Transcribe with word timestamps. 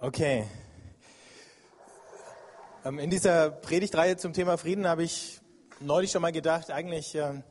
Okay. 0.00 0.44
Ähm, 2.84 3.00
in 3.00 3.10
dieser 3.10 3.50
Predigtreihe 3.50 4.16
zum 4.16 4.32
Thema 4.32 4.56
Frieden 4.56 4.86
habe 4.86 5.02
ich 5.02 5.40
neulich 5.80 6.12
schon 6.12 6.22
mal 6.22 6.30
gedacht, 6.30 6.70
eigentlich 6.70 7.16
äh, 7.16 7.42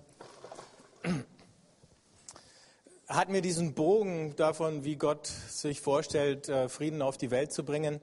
hatten 3.10 3.34
wir 3.34 3.42
diesen 3.42 3.74
Bogen 3.74 4.34
davon, 4.38 4.86
wie 4.86 4.96
Gott 4.96 5.28
sich 5.28 5.82
vorstellt, 5.82 6.48
äh, 6.48 6.70
Frieden 6.70 7.02
auf 7.02 7.18
die 7.18 7.32
Welt 7.32 7.52
zu 7.52 7.66
bringen, 7.66 8.00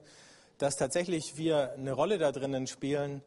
dass 0.59 0.77
tatsächlich 0.77 1.37
wir 1.37 1.73
eine 1.73 1.93
Rolle 1.93 2.19
da 2.19 2.31
drinnen 2.31 2.67
spielen, 2.67 3.23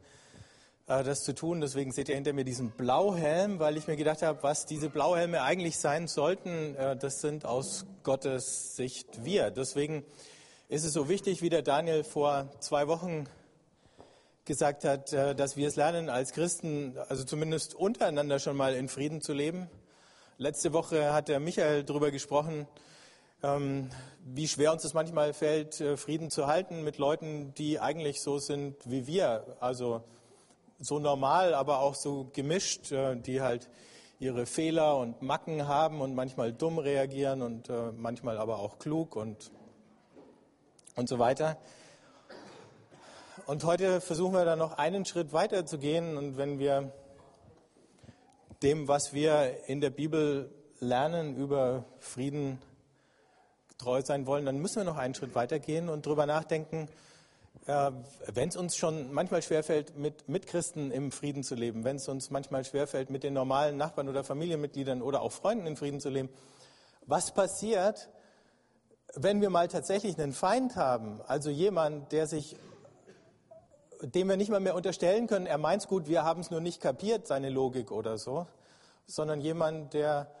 äh, 0.87 1.03
das 1.03 1.25
zu 1.25 1.35
tun. 1.35 1.59
Deswegen 1.59 1.91
seht 1.91 2.07
ihr 2.07 2.15
hinter 2.15 2.31
mir 2.31 2.45
diesen 2.45 2.71
Blauhelm, 2.71 3.59
weil 3.59 3.75
ich 3.75 3.87
mir 3.87 3.97
gedacht 3.97 4.21
habe, 4.21 4.41
was 4.41 4.65
diese 4.65 4.89
Blauhelme 4.89 5.41
eigentlich 5.41 5.79
sein 5.79 6.07
sollten, 6.07 6.77
äh, 6.77 6.95
das 6.95 7.19
sind 7.19 7.43
aus 7.43 7.85
Gottes 8.03 8.77
Sicht 8.77 9.25
wir. 9.25 9.51
Deswegen 9.51 10.05
ist 10.69 10.85
es 10.85 10.93
so 10.93 11.09
wichtig, 11.09 11.41
wie 11.41 11.49
der 11.49 11.63
Daniel 11.63 12.03
vor 12.03 12.47
zwei 12.59 12.87
Wochen 12.87 13.25
gesagt 14.45 14.85
hat, 14.85 15.11
äh, 15.11 15.33
dass 15.33 15.57
wir 15.57 15.67
es 15.67 15.75
lernen, 15.75 16.09
als 16.09 16.31
Christen, 16.31 16.95
also 17.09 17.23
zumindest 17.23 17.73
untereinander 17.73 18.37
schon 18.37 18.55
mal 18.55 18.75
in 18.75 18.87
Frieden 18.87 19.19
zu 19.19 19.33
leben. 19.33 19.67
Letzte 20.37 20.71
Woche 20.71 21.11
hat 21.11 21.27
der 21.27 21.39
Michael 21.39 21.83
darüber 21.83 22.11
gesprochen, 22.11 22.67
ähm, 23.41 23.89
wie 24.23 24.47
schwer 24.47 24.71
uns 24.71 24.83
es 24.83 24.93
manchmal 24.93 25.33
fällt, 25.33 25.81
äh, 25.81 25.97
Frieden 25.97 26.29
zu 26.29 26.45
halten 26.45 26.83
mit 26.83 26.99
Leuten, 26.99 27.51
die 27.55 27.79
eigentlich 27.79 28.21
so 28.21 28.37
sind 28.37 28.75
wie 28.85 29.07
wir. 29.07 29.57
Also 29.59 30.03
so 30.79 30.99
normal, 30.99 31.55
aber 31.55 31.79
auch 31.79 31.95
so 31.95 32.29
gemischt, 32.31 32.91
äh, 32.91 33.15
die 33.15 33.41
halt 33.41 33.71
ihre 34.19 34.45
Fehler 34.45 34.97
und 34.97 35.23
Macken 35.23 35.67
haben 35.67 35.99
und 35.99 36.13
manchmal 36.13 36.53
dumm 36.53 36.77
reagieren 36.77 37.41
und 37.41 37.71
manchmal 37.95 38.37
aber 38.37 38.59
auch 38.59 38.77
klug 38.77 39.15
und 39.15 39.49
und 40.99 41.07
so 41.07 41.17
weiter. 41.17 41.57
Und 43.47 43.63
heute 43.63 44.01
versuchen 44.01 44.33
wir 44.33 44.45
dann 44.45 44.59
noch 44.59 44.77
einen 44.77 45.05
Schritt 45.05 45.33
weiter 45.33 45.65
zu 45.65 45.79
gehen. 45.79 46.17
Und 46.17 46.37
wenn 46.37 46.59
wir 46.59 46.91
dem, 48.61 48.87
was 48.87 49.13
wir 49.13 49.67
in 49.67 49.79
der 49.79 49.89
Bibel 49.89 50.51
lernen 50.81 51.37
über 51.37 51.85
Frieden 51.99 52.61
treu 53.77 54.01
sein 54.03 54.27
wollen, 54.27 54.45
dann 54.45 54.59
müssen 54.59 54.75
wir 54.75 54.83
noch 54.83 54.97
einen 54.97 55.15
Schritt 55.15 55.35
weiter 55.35 55.57
gehen 55.57 55.87
und 55.87 56.05
darüber 56.05 56.25
nachdenken, 56.25 56.89
äh, 57.65 57.91
wenn 58.27 58.49
es 58.49 58.57
uns 58.57 58.75
schon 58.75 59.13
manchmal 59.13 59.41
schwerfällt, 59.41 59.97
mit 59.97 60.27
Mitchristen 60.27 60.91
im 60.91 61.13
Frieden 61.13 61.43
zu 61.43 61.55
leben, 61.55 61.85
wenn 61.85 61.95
es 61.95 62.09
uns 62.09 62.29
manchmal 62.29 62.65
schwerfällt, 62.65 63.09
mit 63.09 63.23
den 63.23 63.33
normalen 63.33 63.77
Nachbarn 63.77 64.09
oder 64.09 64.25
Familienmitgliedern 64.25 65.01
oder 65.01 65.21
auch 65.21 65.31
Freunden 65.31 65.65
in 65.65 65.77
Frieden 65.77 66.01
zu 66.01 66.09
leben, 66.09 66.29
was 67.05 67.33
passiert, 67.33 68.09
wenn 69.15 69.41
wir 69.41 69.49
mal 69.49 69.67
tatsächlich 69.67 70.19
einen 70.19 70.33
Feind 70.33 70.75
haben, 70.75 71.21
also 71.27 71.49
jemand, 71.49 72.11
der 72.11 72.27
sich, 72.27 72.55
dem 74.01 74.29
wir 74.29 74.37
nicht 74.37 74.49
mal 74.49 74.59
mehr 74.59 74.75
unterstellen 74.75 75.27
können, 75.27 75.45
er 75.45 75.57
meint 75.57 75.83
es 75.83 75.87
gut, 75.87 76.07
wir 76.07 76.23
haben 76.23 76.41
es 76.41 76.51
nur 76.51 76.61
nicht 76.61 76.81
kapiert, 76.81 77.27
seine 77.27 77.49
Logik 77.49 77.91
oder 77.91 78.17
so, 78.17 78.47
sondern 79.07 79.41
jemand, 79.41 79.93
der 79.93 80.31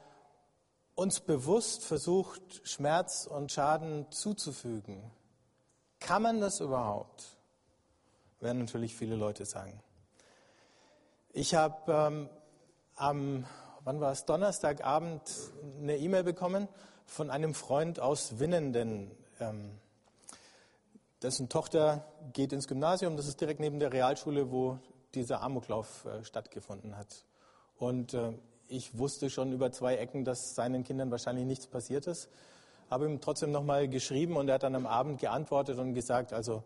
uns 0.95 1.21
bewusst 1.21 1.85
versucht, 1.85 2.41
Schmerz 2.63 3.25
und 3.25 3.51
Schaden 3.51 4.05
zuzufügen. 4.11 5.11
Kann 5.99 6.21
man 6.21 6.41
das 6.41 6.59
überhaupt? 6.59 7.37
Werden 8.39 8.59
natürlich 8.59 8.95
viele 8.95 9.15
Leute 9.15 9.45
sagen. 9.45 9.81
Ich 11.31 11.55
habe 11.55 11.91
ähm, 11.91 12.29
am, 12.95 13.45
wann 13.83 13.99
war 13.99 14.11
es, 14.11 14.25
Donnerstagabend 14.25 15.21
eine 15.79 15.97
E-Mail 15.97 16.23
bekommen 16.23 16.67
von 17.09 17.31
einem 17.31 17.53
Freund 17.53 17.99
aus 17.99 18.39
Winnenden. 18.39 19.11
Ähm, 19.39 19.71
dessen 21.21 21.49
Tochter 21.49 22.05
geht 22.33 22.53
ins 22.53 22.67
Gymnasium, 22.67 23.17
das 23.17 23.27
ist 23.27 23.41
direkt 23.41 23.59
neben 23.59 23.79
der 23.79 23.91
Realschule, 23.91 24.51
wo 24.51 24.77
dieser 25.15 25.41
Amoklauf 25.41 26.05
äh, 26.05 26.23
stattgefunden 26.23 26.95
hat. 26.95 27.25
Und 27.77 28.13
äh, 28.13 28.33
ich 28.67 28.97
wusste 28.97 29.29
schon 29.29 29.51
über 29.51 29.71
zwei 29.71 29.95
Ecken, 29.95 30.23
dass 30.23 30.53
seinen 30.53 30.83
Kindern 30.83 31.09
wahrscheinlich 31.09 31.45
nichts 31.45 31.65
passiert 31.65 32.05
ist. 32.05 32.29
Habe 32.91 33.05
ihm 33.05 33.19
trotzdem 33.19 33.51
nochmal 33.51 33.87
geschrieben 33.87 34.37
und 34.37 34.47
er 34.47 34.55
hat 34.55 34.63
dann 34.63 34.75
am 34.75 34.85
Abend 34.85 35.19
geantwortet 35.19 35.79
und 35.79 35.95
gesagt, 35.95 36.31
also 36.31 36.63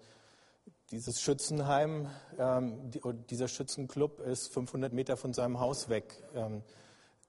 dieses 0.92 1.22
Schützenheim, 1.22 2.10
ähm, 2.38 2.92
die, 2.92 3.02
dieser 3.30 3.48
Schützenclub 3.48 4.20
ist 4.20 4.54
500 4.54 4.92
Meter 4.92 5.16
von 5.16 5.34
seinem 5.34 5.60
Haus 5.62 5.88
weg. 5.88 6.22
Ähm, 6.36 6.64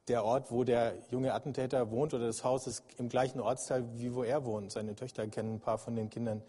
der 0.09 0.25
Ort, 0.25 0.51
wo 0.51 0.65
der 0.65 0.95
junge 1.11 1.33
Attentäter 1.33 1.91
wohnt 1.91 2.13
oder 2.13 2.27
das 2.27 2.45
Haus 2.45 2.67
ist 2.67 2.85
im 2.99 3.09
gleichen 3.09 3.41
Ortsteil, 3.41 3.85
wie 3.97 4.15
wo 4.15 4.23
er 4.23 4.45
wohnt. 4.45 4.73
Seine 4.73 4.95
Töchter 4.95 5.27
kennen 5.29 5.55
ein 5.55 5.61
paar 5.61 5.79
von 5.79 5.97
den 5.97 6.11
Kindern, 6.11 6.43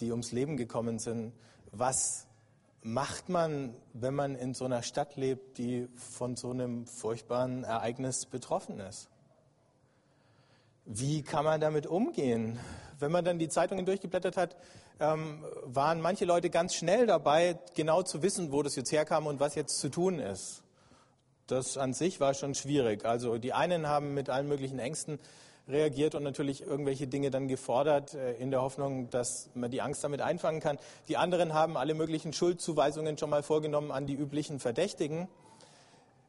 die 0.00 0.10
ums 0.10 0.32
Leben 0.32 0.56
gekommen 0.56 0.98
sind. 0.98 1.32
Was 1.70 2.26
macht 2.82 3.28
man, 3.28 3.74
wenn 3.94 4.14
man 4.14 4.34
in 4.34 4.54
so 4.54 4.64
einer 4.64 4.82
Stadt 4.82 5.16
lebt, 5.16 5.58
die 5.58 5.88
von 5.94 6.36
so 6.36 6.50
einem 6.50 6.86
furchtbaren 6.86 7.64
Ereignis 7.64 8.26
betroffen 8.26 8.78
ist? 8.80 9.08
Wie 10.84 11.22
kann 11.22 11.44
man 11.44 11.60
damit 11.60 11.86
umgehen? 11.86 12.58
Wenn 12.98 13.12
man 13.12 13.24
dann 13.24 13.38
die 13.38 13.48
Zeitungen 13.48 13.86
durchgeblättert 13.86 14.36
hat, 14.36 14.56
ähm, 15.00 15.44
waren 15.64 16.00
manche 16.00 16.24
Leute 16.24 16.50
ganz 16.50 16.74
schnell 16.74 17.06
dabei, 17.06 17.58
genau 17.74 18.02
zu 18.02 18.22
wissen, 18.22 18.52
wo 18.52 18.62
das 18.62 18.76
jetzt 18.76 18.92
herkam 18.92 19.26
und 19.26 19.40
was 19.40 19.54
jetzt 19.54 19.78
zu 19.78 19.88
tun 19.88 20.18
ist. 20.18 20.61
Das 21.46 21.76
an 21.76 21.92
sich 21.92 22.20
war 22.20 22.34
schon 22.34 22.54
schwierig. 22.54 23.04
Also 23.04 23.38
die 23.38 23.52
einen 23.52 23.88
haben 23.88 24.14
mit 24.14 24.30
allen 24.30 24.48
möglichen 24.48 24.78
Ängsten 24.78 25.18
reagiert 25.68 26.14
und 26.14 26.22
natürlich 26.22 26.62
irgendwelche 26.62 27.06
Dinge 27.06 27.30
dann 27.30 27.48
gefordert, 27.48 28.14
äh, 28.14 28.34
in 28.34 28.50
der 28.50 28.62
Hoffnung, 28.62 29.10
dass 29.10 29.48
man 29.54 29.70
die 29.70 29.80
Angst 29.80 30.02
damit 30.02 30.20
einfangen 30.20 30.60
kann. 30.60 30.78
Die 31.08 31.16
anderen 31.16 31.54
haben 31.54 31.76
alle 31.76 31.94
möglichen 31.94 32.32
Schuldzuweisungen 32.32 33.16
schon 33.16 33.30
mal 33.30 33.42
vorgenommen 33.42 33.90
an 33.90 34.06
die 34.06 34.14
üblichen 34.14 34.58
Verdächtigen. 34.58 35.28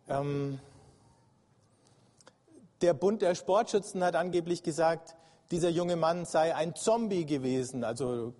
Ähm 0.07 0.59
der 2.81 2.93
Bund 2.93 3.21
der 3.21 3.33
Sportschützen 3.33 4.03
hat 4.03 4.15
angeblich 4.15 4.61
gesagt, 4.61 5.15
dieser 5.51 5.69
junge 5.69 5.95
Mann 5.95 6.25
sei 6.25 6.53
ein 6.53 6.75
Zombie 6.75 7.25
gewesen, 7.25 7.83
also 7.83 8.33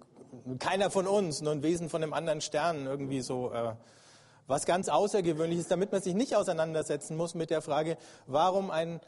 keiner 0.60 0.90
von 0.90 1.08
uns, 1.08 1.42
nur 1.42 1.54
ein 1.54 1.64
Wesen 1.64 1.90
von 1.90 2.04
einem 2.04 2.14
anderen 2.14 2.42
Stern, 2.42 2.86
irgendwie 2.86 3.22
so. 3.22 3.52
Äh 3.54 3.74
was 4.48 4.66
ganz 4.66 4.90
außergewöhnlich 4.90 5.60
ist, 5.60 5.72
damit 5.72 5.92
man 5.92 6.02
sich 6.02 6.14
nicht 6.14 6.36
auseinandersetzen 6.36 7.16
muss 7.16 7.34
mit 7.34 7.50
der 7.50 7.62
Frage, 7.62 7.98
warum 8.28 8.72
ein 8.72 9.00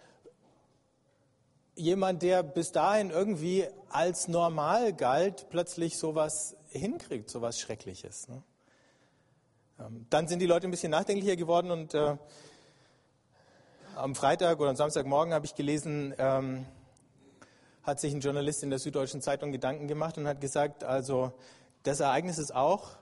jemand, 1.76 2.22
der 2.22 2.42
bis 2.42 2.72
dahin 2.72 3.10
irgendwie 3.10 3.68
als 3.90 4.28
normal 4.28 4.94
galt, 4.94 5.48
plötzlich 5.50 5.98
sowas 5.98 6.56
hinkriegt, 6.70 7.30
sowas 7.30 7.60
Schreckliches. 7.60 8.30
Ne? 8.30 8.44
Ähm, 9.80 10.06
dann 10.10 10.28
sind 10.28 10.40
die 10.40 10.46
Leute 10.46 10.68
ein 10.68 10.72
bisschen 10.72 10.92
nachdenklicher 10.92 11.36
geworden 11.36 11.72
und 11.72 11.94
äh, 11.94 12.18
am 13.96 14.16
Freitag 14.16 14.60
oder 14.60 14.70
am 14.70 14.76
Samstagmorgen 14.76 15.34
habe 15.34 15.46
ich 15.46 15.56
gelesen, 15.56 16.14
ähm, 16.18 16.66
hat 17.84 18.00
sich 18.00 18.14
ein 18.14 18.20
Journalist 18.20 18.64
in 18.64 18.70
der 18.70 18.80
Süddeutschen 18.80 19.22
Zeitung 19.22 19.52
Gedanken 19.52 19.88
gemacht 19.88 20.18
und 20.18 20.28
hat 20.28 20.42
gesagt, 20.42 20.84
also 20.84 21.34
das 21.84 22.00
Ereignis 22.00 22.38
ist 22.38 22.56
auch 22.56 22.98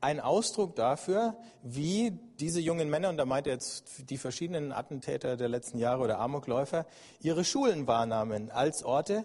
ein 0.00 0.20
Ausdruck 0.20 0.76
dafür, 0.76 1.36
wie 1.62 2.12
diese 2.38 2.60
jungen 2.60 2.88
Männer, 2.88 3.08
und 3.08 3.16
da 3.16 3.24
meint 3.24 3.46
er 3.46 3.54
jetzt 3.54 4.10
die 4.10 4.18
verschiedenen 4.18 4.72
Attentäter 4.72 5.36
der 5.36 5.48
letzten 5.48 5.78
Jahre 5.78 6.02
oder 6.02 6.18
Amokläufer, 6.18 6.86
ihre 7.20 7.44
Schulen 7.44 7.86
wahrnahmen 7.86 8.50
als 8.50 8.84
Orte 8.84 9.24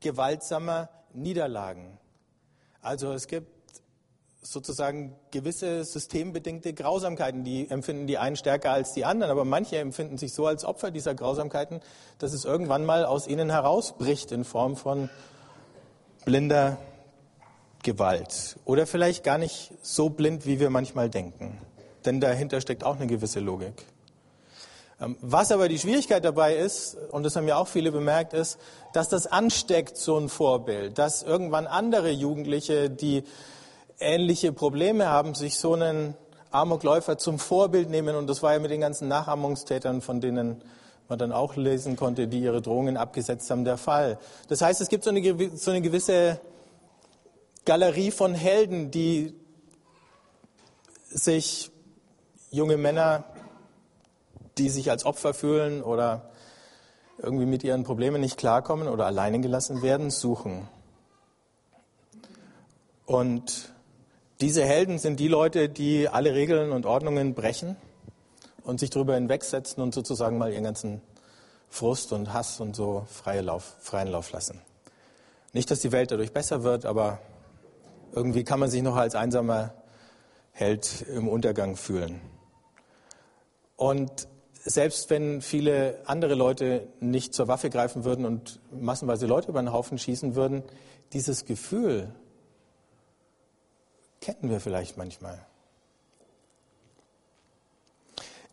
gewaltsamer 0.00 0.88
Niederlagen. 1.12 1.98
Also 2.80 3.12
es 3.12 3.28
gibt 3.28 3.48
sozusagen 4.42 5.16
gewisse 5.30 5.84
systembedingte 5.84 6.74
Grausamkeiten, 6.74 7.44
die 7.44 7.68
empfinden 7.70 8.06
die 8.06 8.18
einen 8.18 8.36
stärker 8.36 8.72
als 8.72 8.92
die 8.92 9.04
anderen, 9.04 9.30
aber 9.30 9.44
manche 9.44 9.78
empfinden 9.78 10.18
sich 10.18 10.34
so 10.34 10.46
als 10.46 10.64
Opfer 10.64 10.90
dieser 10.90 11.14
Grausamkeiten, 11.14 11.80
dass 12.18 12.32
es 12.32 12.44
irgendwann 12.44 12.84
mal 12.84 13.06
aus 13.06 13.26
ihnen 13.26 13.50
herausbricht 13.50 14.32
in 14.32 14.44
Form 14.44 14.76
von 14.76 15.08
blinder 16.24 16.78
Gewalt. 17.84 18.56
Oder 18.64 18.86
vielleicht 18.86 19.22
gar 19.22 19.38
nicht 19.38 19.70
so 19.82 20.08
blind, 20.08 20.46
wie 20.46 20.58
wir 20.58 20.70
manchmal 20.70 21.08
denken. 21.08 21.58
Denn 22.04 22.20
dahinter 22.20 22.60
steckt 22.60 22.82
auch 22.82 22.96
eine 22.96 23.06
gewisse 23.06 23.38
Logik. 23.38 23.84
Ähm, 25.00 25.16
was 25.20 25.52
aber 25.52 25.68
die 25.68 25.78
Schwierigkeit 25.78 26.24
dabei 26.24 26.56
ist, 26.56 26.96
und 27.10 27.22
das 27.22 27.36
haben 27.36 27.46
ja 27.46 27.56
auch 27.56 27.68
viele 27.68 27.92
bemerkt, 27.92 28.32
ist, 28.32 28.58
dass 28.92 29.08
das 29.08 29.26
ansteckt, 29.26 29.96
so 29.96 30.18
ein 30.18 30.28
Vorbild, 30.28 30.98
dass 30.98 31.22
irgendwann 31.22 31.66
andere 31.66 32.10
Jugendliche, 32.10 32.90
die 32.90 33.24
ähnliche 34.00 34.52
Probleme 34.52 35.06
haben, 35.06 35.34
sich 35.34 35.56
so 35.58 35.74
einen 35.74 36.14
Amokläufer 36.50 37.18
zum 37.18 37.38
Vorbild 37.38 37.90
nehmen. 37.90 38.16
Und 38.16 38.28
das 38.28 38.42
war 38.42 38.52
ja 38.52 38.58
mit 38.58 38.70
den 38.70 38.80
ganzen 38.80 39.08
Nachahmungstätern, 39.08 40.00
von 40.00 40.20
denen 40.20 40.62
man 41.08 41.18
dann 41.18 41.32
auch 41.32 41.56
lesen 41.56 41.96
konnte, 41.96 42.28
die 42.28 42.40
ihre 42.40 42.62
Drohungen 42.62 42.96
abgesetzt 42.96 43.50
haben, 43.50 43.64
der 43.64 43.76
Fall. 43.76 44.18
Das 44.48 44.62
heißt, 44.62 44.80
es 44.80 44.88
gibt 44.88 45.04
so 45.04 45.10
eine, 45.10 45.50
so 45.56 45.70
eine 45.70 45.82
gewisse 45.82 46.40
Galerie 47.64 48.10
von 48.10 48.34
Helden, 48.34 48.90
die 48.90 49.34
sich 51.08 51.70
junge 52.50 52.76
Männer, 52.76 53.24
die 54.58 54.68
sich 54.68 54.90
als 54.90 55.06
Opfer 55.06 55.32
fühlen 55.32 55.82
oder 55.82 56.30
irgendwie 57.18 57.46
mit 57.46 57.64
ihren 57.64 57.84
Problemen 57.84 58.20
nicht 58.20 58.36
klarkommen 58.36 58.88
oder 58.88 59.06
alleine 59.06 59.40
gelassen 59.40 59.82
werden, 59.82 60.10
suchen. 60.10 60.68
Und 63.06 63.70
diese 64.40 64.64
Helden 64.64 64.98
sind 64.98 65.20
die 65.20 65.28
Leute, 65.28 65.68
die 65.68 66.08
alle 66.08 66.34
Regeln 66.34 66.72
und 66.72 66.86
Ordnungen 66.86 67.34
brechen 67.34 67.76
und 68.64 68.80
sich 68.80 68.90
darüber 68.90 69.14
hinwegsetzen 69.14 69.82
und 69.82 69.94
sozusagen 69.94 70.38
mal 70.38 70.52
ihren 70.52 70.64
ganzen 70.64 71.00
Frust 71.68 72.12
und 72.12 72.32
Hass 72.32 72.60
und 72.60 72.76
so 72.76 73.06
freien 73.10 73.46
Lauf, 73.46 73.76
freien 73.80 74.08
Lauf 74.08 74.32
lassen. 74.32 74.60
Nicht, 75.52 75.70
dass 75.70 75.80
die 75.80 75.92
Welt 75.92 76.10
dadurch 76.10 76.32
besser 76.32 76.62
wird, 76.62 76.84
aber 76.84 77.20
irgendwie 78.14 78.44
kann 78.44 78.60
man 78.60 78.70
sich 78.70 78.82
noch 78.82 78.96
als 78.96 79.14
einsamer 79.14 79.74
Held 80.52 81.02
im 81.08 81.28
Untergang 81.28 81.76
fühlen. 81.76 82.20
Und 83.76 84.28
selbst 84.64 85.10
wenn 85.10 85.42
viele 85.42 86.00
andere 86.06 86.34
Leute 86.34 86.88
nicht 87.00 87.34
zur 87.34 87.48
Waffe 87.48 87.70
greifen 87.70 88.04
würden 88.04 88.24
und 88.24 88.60
massenweise 88.70 89.26
Leute 89.26 89.48
über 89.48 89.60
den 89.60 89.72
Haufen 89.72 89.98
schießen 89.98 90.36
würden, 90.36 90.62
dieses 91.12 91.44
Gefühl 91.44 92.14
kennen 94.20 94.48
wir 94.48 94.60
vielleicht 94.60 94.96
manchmal. 94.96 95.44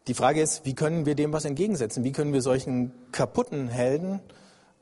Die 0.08 0.16
Frage 0.16 0.42
ist, 0.42 0.66
wie 0.66 0.74
können 0.74 1.06
wir 1.06 1.16
dem 1.16 1.32
was 1.32 1.46
entgegensetzen? 1.46 2.04
Wie 2.04 2.12
können 2.12 2.34
wir 2.34 2.42
solchen 2.42 2.92
kaputten 3.12 3.70
Helden 3.70 4.20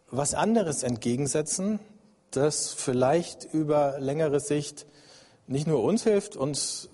was 0.10 0.34
anderes 0.34 0.82
entgegensetzen, 0.82 1.80
das 2.32 2.74
vielleicht 2.74 3.46
über 3.54 4.00
längere 4.00 4.40
Sicht 4.40 4.86
nicht 5.48 5.68
nur 5.68 5.84
uns 5.84 6.04
hilft, 6.04 6.36
uns 6.36 6.90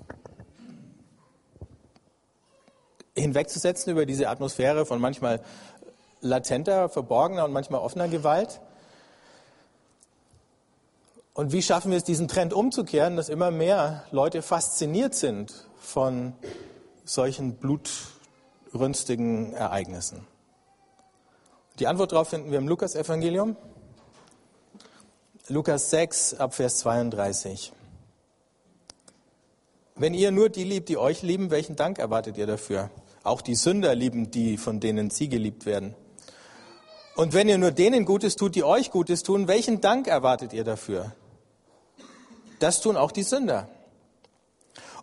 hinwegzusetzen 3.16 3.92
über 3.92 4.06
diese 4.06 4.30
Atmosphäre 4.30 4.86
von 4.86 5.00
manchmal 5.00 5.42
latenter, 6.22 6.90
verborgener 6.90 7.46
und 7.46 7.54
manchmal 7.54 7.82
offener 7.82 8.08
Gewalt? 8.08 8.62
Und 11.34 11.52
wie 11.52 11.62
schaffen 11.62 11.92
wir 11.92 11.98
es, 11.98 12.06
diesen 12.06 12.28
Trend 12.28 12.54
umzukehren, 12.54 13.18
dass 13.18 13.28
immer 13.28 13.52
mehr 13.52 14.06
Leute 14.12 14.42
fasziniert 14.42 15.16
sind 15.16 15.68
von 15.78 16.34
solchen 17.04 17.56
blutrünstigen 17.56 19.54
Ereignissen? 19.54 20.26
Die 21.80 21.88
Antwort 21.88 22.14
darauf 22.14 22.30
finden 22.30 22.52
wir 22.52 22.58
im 22.58 22.70
Lukas-Evangelium. 22.70 23.58
Lukas 25.48 25.92
6 25.92 26.34
ab 26.40 26.56
Vers 26.56 26.80
32. 26.80 27.72
Wenn 29.96 30.16
ihr 30.16 30.32
nur 30.32 30.50
die 30.50 30.64
liebt, 30.64 30.90
die 30.90 30.98
euch 30.98 31.22
lieben, 31.22 31.52
welchen 31.52 31.76
Dank 31.76 32.00
erwartet 32.00 32.38
ihr 32.38 32.48
dafür? 32.48 32.90
Auch 33.24 33.42
die 33.42 33.54
Sünder 33.54 33.94
lieben 33.94 34.32
die, 34.32 34.58
von 34.58 34.80
denen 34.80 35.12
sie 35.12 35.30
geliebt 35.30 35.68
werden. 35.68 35.94
Und 37.16 37.34
wenn 37.34 37.48
ihr 37.48 37.60
nur 37.60 37.70
denen 37.70 38.06
Gutes 38.06 38.36
tut, 38.36 38.56
die 38.56 38.64
euch 38.64 38.90
Gutes 38.90 39.22
tun, 39.22 39.48
welchen 39.48 39.82
Dank 39.82 40.08
erwartet 40.08 40.52
ihr 40.52 40.64
dafür? 40.64 41.14
Das 42.58 42.82
tun 42.82 42.98
auch 42.98 43.12
die 43.12 43.24
Sünder. 43.24 43.70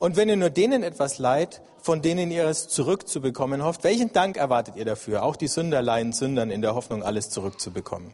Und 0.01 0.17
wenn 0.17 0.29
ihr 0.29 0.37
nur 0.37 0.51
denen 0.51 0.83
etwas 0.83 1.21
leiht, 1.21 1.63
von 1.81 2.03
denen 2.03 2.33
ihr 2.33 2.47
es 2.47 2.67
zurückzubekommen 2.67 3.63
hofft, 3.63 3.85
welchen 3.85 4.13
Dank 4.13 4.37
erwartet 4.37 4.75
ihr 4.75 4.85
dafür? 4.85 5.23
Auch 5.23 5.37
die 5.37 5.47
Sünder 5.47 5.83
leihen 5.83 6.13
Sündern 6.13 6.51
in 6.51 6.63
der 6.63 6.75
Hoffnung, 6.75 7.05
alles 7.05 7.31
zurückzubekommen. 7.31 8.13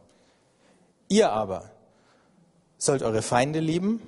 Ihr 1.09 1.33
aber 1.33 1.71
sollt 2.79 3.03
eure 3.03 3.23
Feinde 3.23 3.61
lieben 3.61 4.01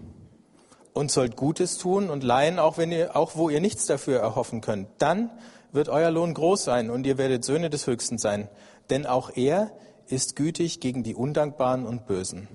und 0.93 1.11
sollt 1.11 1.37
Gutes 1.37 1.79
tun 1.79 2.09
und 2.09 2.25
leihen, 2.25 2.59
auch, 2.59 2.79
wenn 2.79 2.93
ihr, 2.93 3.17
auch 3.17 3.37
wo 3.37 3.51
ihr 3.51 3.61
nichts 3.61 3.87
dafür 3.87 4.21
erhoffen 4.21 4.61
könnt. 4.61 4.89
Dann 4.99 5.31
wird 5.73 5.89
euer 5.89 6.11
Lohn 6.11 6.35
groß 6.35 6.65
sein 6.65 6.91
und 6.91 7.07
ihr 7.07 7.19
werdet 7.19 7.45
Söhne 7.45 7.71
des 7.71 7.87
Höchsten 7.87 8.19
sein. 8.19 8.49
Denn 8.89 9.07
auch 9.07 9.31
er 9.35 9.71
ist 10.07 10.37
gütig 10.37 10.81
gegen 10.81 11.03
die 11.03 11.15
Undankbaren 11.15 11.87
und 11.87 12.07
Bösen. 12.07 12.49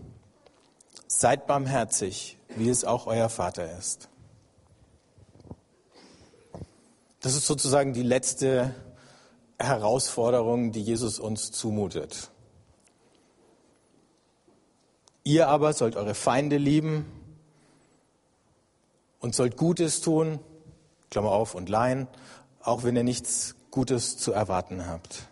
Seid 1.07 1.47
barmherzig, 1.47 2.37
wie 2.55 2.69
es 2.69 2.83
auch 2.83 3.07
euer 3.07 3.29
Vater 3.29 3.77
ist. 3.77 4.09
Das 7.21 7.35
ist 7.35 7.47
sozusagen 7.47 7.93
die 7.93 8.03
letzte 8.03 8.75
Herausforderung, 9.57 10.71
die 10.71 10.81
Jesus 10.81 11.19
uns 11.19 11.51
zumutet. 11.51 12.29
Ihr 15.27 15.47
aber 15.47 15.73
sollt 15.73 15.95
eure 15.95 16.13
Feinde 16.13 16.57
lieben 16.57 17.03
und 19.19 19.33
sollt 19.33 19.57
Gutes 19.57 20.01
tun, 20.01 20.37
Klammer 21.09 21.31
auf, 21.31 21.55
und 21.55 21.67
leihen, 21.67 22.07
auch 22.61 22.83
wenn 22.83 22.95
ihr 22.95 23.03
nichts 23.03 23.55
Gutes 23.71 24.19
zu 24.19 24.31
erwarten 24.33 24.87
habt. 24.87 25.23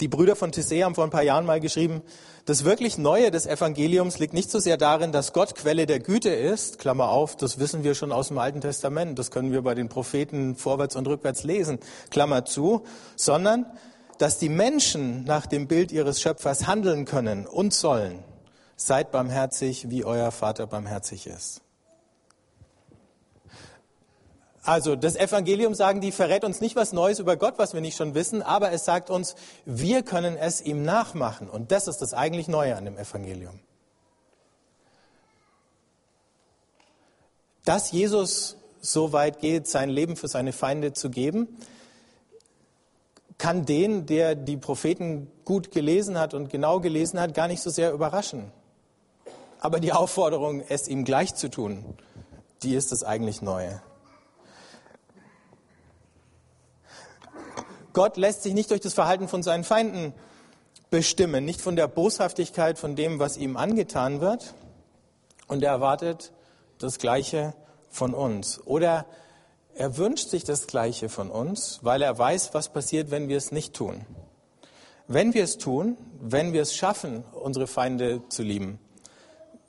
Die 0.00 0.08
Brüder 0.08 0.34
von 0.34 0.50
Tissé 0.50 0.82
haben 0.82 0.96
vor 0.96 1.04
ein 1.04 1.10
paar 1.10 1.22
Jahren 1.22 1.46
mal 1.46 1.60
geschrieben, 1.60 2.02
das 2.46 2.64
wirklich 2.64 2.98
Neue 2.98 3.30
des 3.30 3.46
Evangeliums 3.46 4.18
liegt 4.18 4.34
nicht 4.34 4.50
so 4.50 4.58
sehr 4.58 4.76
darin, 4.76 5.12
dass 5.12 5.32
Gott 5.32 5.54
Quelle 5.54 5.86
der 5.86 6.00
Güte 6.00 6.30
ist, 6.30 6.80
Klammer 6.80 7.10
auf, 7.10 7.36
das 7.36 7.60
wissen 7.60 7.84
wir 7.84 7.94
schon 7.94 8.10
aus 8.10 8.28
dem 8.28 8.38
Alten 8.38 8.60
Testament, 8.60 9.20
das 9.20 9.30
können 9.30 9.52
wir 9.52 9.62
bei 9.62 9.76
den 9.76 9.88
Propheten 9.88 10.56
vorwärts 10.56 10.96
und 10.96 11.06
rückwärts 11.06 11.44
lesen, 11.44 11.78
Klammer 12.10 12.44
zu, 12.44 12.82
sondern 13.14 13.66
dass 14.18 14.38
die 14.38 14.48
Menschen 14.48 15.24
nach 15.24 15.46
dem 15.46 15.66
Bild 15.68 15.92
ihres 15.92 16.20
Schöpfers 16.20 16.66
handeln 16.66 17.04
können 17.04 17.46
und 17.46 17.74
sollen. 17.74 18.22
Seid 18.76 19.12
barmherzig, 19.12 19.90
wie 19.90 20.04
euer 20.04 20.30
Vater 20.30 20.66
barmherzig 20.66 21.26
ist. 21.26 21.60
Also 24.64 24.96
das 24.96 25.14
Evangelium, 25.14 25.74
sagen 25.74 26.00
die, 26.00 26.10
verrät 26.10 26.42
uns 26.42 26.62
nicht 26.62 26.74
was 26.74 26.94
Neues 26.94 27.18
über 27.18 27.36
Gott, 27.36 27.58
was 27.58 27.74
wir 27.74 27.82
nicht 27.82 27.98
schon 27.98 28.14
wissen, 28.14 28.42
aber 28.42 28.72
es 28.72 28.86
sagt 28.86 29.10
uns, 29.10 29.36
wir 29.66 30.02
können 30.02 30.36
es 30.38 30.62
ihm 30.62 30.82
nachmachen. 30.82 31.50
Und 31.50 31.70
das 31.70 31.86
ist 31.86 31.98
das 31.98 32.14
eigentlich 32.14 32.48
Neue 32.48 32.74
an 32.74 32.86
dem 32.86 32.96
Evangelium. 32.96 33.60
Dass 37.66 37.92
Jesus 37.92 38.56
so 38.80 39.12
weit 39.12 39.38
geht, 39.38 39.68
sein 39.68 39.90
Leben 39.90 40.16
für 40.16 40.28
seine 40.28 40.52
Feinde 40.52 40.94
zu 40.94 41.10
geben, 41.10 41.58
kann 43.38 43.66
den, 43.66 44.06
der 44.06 44.34
die 44.34 44.56
Propheten 44.56 45.30
gut 45.44 45.70
gelesen 45.70 46.18
hat 46.18 46.34
und 46.34 46.50
genau 46.50 46.80
gelesen 46.80 47.20
hat, 47.20 47.34
gar 47.34 47.48
nicht 47.48 47.62
so 47.62 47.70
sehr 47.70 47.92
überraschen. 47.92 48.52
Aber 49.60 49.80
die 49.80 49.92
Aufforderung, 49.92 50.62
es 50.68 50.88
ihm 50.88 51.04
gleich 51.04 51.34
zu 51.34 51.48
tun, 51.48 51.84
die 52.62 52.74
ist 52.74 52.92
das 52.92 53.02
eigentlich 53.02 53.42
Neue. 53.42 53.82
Gott 57.92 58.16
lässt 58.16 58.42
sich 58.42 58.54
nicht 58.54 58.70
durch 58.70 58.80
das 58.80 58.92
Verhalten 58.94 59.28
von 59.28 59.42
seinen 59.42 59.64
Feinden 59.64 60.12
bestimmen, 60.90 61.44
nicht 61.44 61.60
von 61.60 61.76
der 61.76 61.88
Boshaftigkeit 61.88 62.78
von 62.78 62.96
dem, 62.96 63.18
was 63.18 63.36
ihm 63.36 63.56
angetan 63.56 64.20
wird. 64.20 64.54
Und 65.46 65.62
er 65.62 65.70
erwartet 65.70 66.32
das 66.78 66.98
Gleiche 66.98 67.54
von 67.90 68.14
uns. 68.14 68.60
Oder 68.66 69.06
er 69.76 69.96
wünscht 69.96 70.28
sich 70.28 70.44
das 70.44 70.66
Gleiche 70.66 71.08
von 71.08 71.30
uns, 71.30 71.80
weil 71.82 72.02
er 72.02 72.16
weiß, 72.16 72.54
was 72.54 72.68
passiert, 72.68 73.10
wenn 73.10 73.28
wir 73.28 73.36
es 73.36 73.52
nicht 73.52 73.74
tun. 73.74 74.06
Wenn 75.06 75.34
wir 75.34 75.44
es 75.44 75.58
tun, 75.58 75.96
wenn 76.20 76.52
wir 76.52 76.62
es 76.62 76.74
schaffen, 76.74 77.24
unsere 77.32 77.66
Feinde 77.66 78.22
zu 78.28 78.42
lieben, 78.42 78.78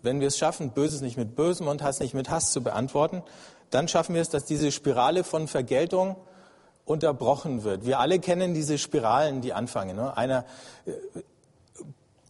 wenn 0.01 0.19
wir 0.19 0.27
es 0.27 0.37
schaffen, 0.37 0.71
Böses 0.71 1.01
nicht 1.01 1.17
mit 1.17 1.35
Bösem 1.35 1.67
und 1.67 1.81
Hass 1.81 1.99
nicht 1.99 2.13
mit 2.13 2.29
Hass 2.29 2.51
zu 2.51 2.61
beantworten, 2.61 3.23
dann 3.71 3.87
schaffen 3.87 4.15
wir 4.15 4.21
es, 4.21 4.29
dass 4.29 4.45
diese 4.45 4.71
Spirale 4.71 5.23
von 5.23 5.47
Vergeltung 5.47 6.15
unterbrochen 6.85 7.63
wird. 7.63 7.85
Wir 7.85 7.99
alle 7.99 8.19
kennen 8.19 8.53
diese 8.53 8.77
Spiralen, 8.77 9.41
die 9.41 9.53
anfangen. 9.53 9.95
Ne? 9.95 10.15
Einer 10.15 10.45
äh, 10.85 10.91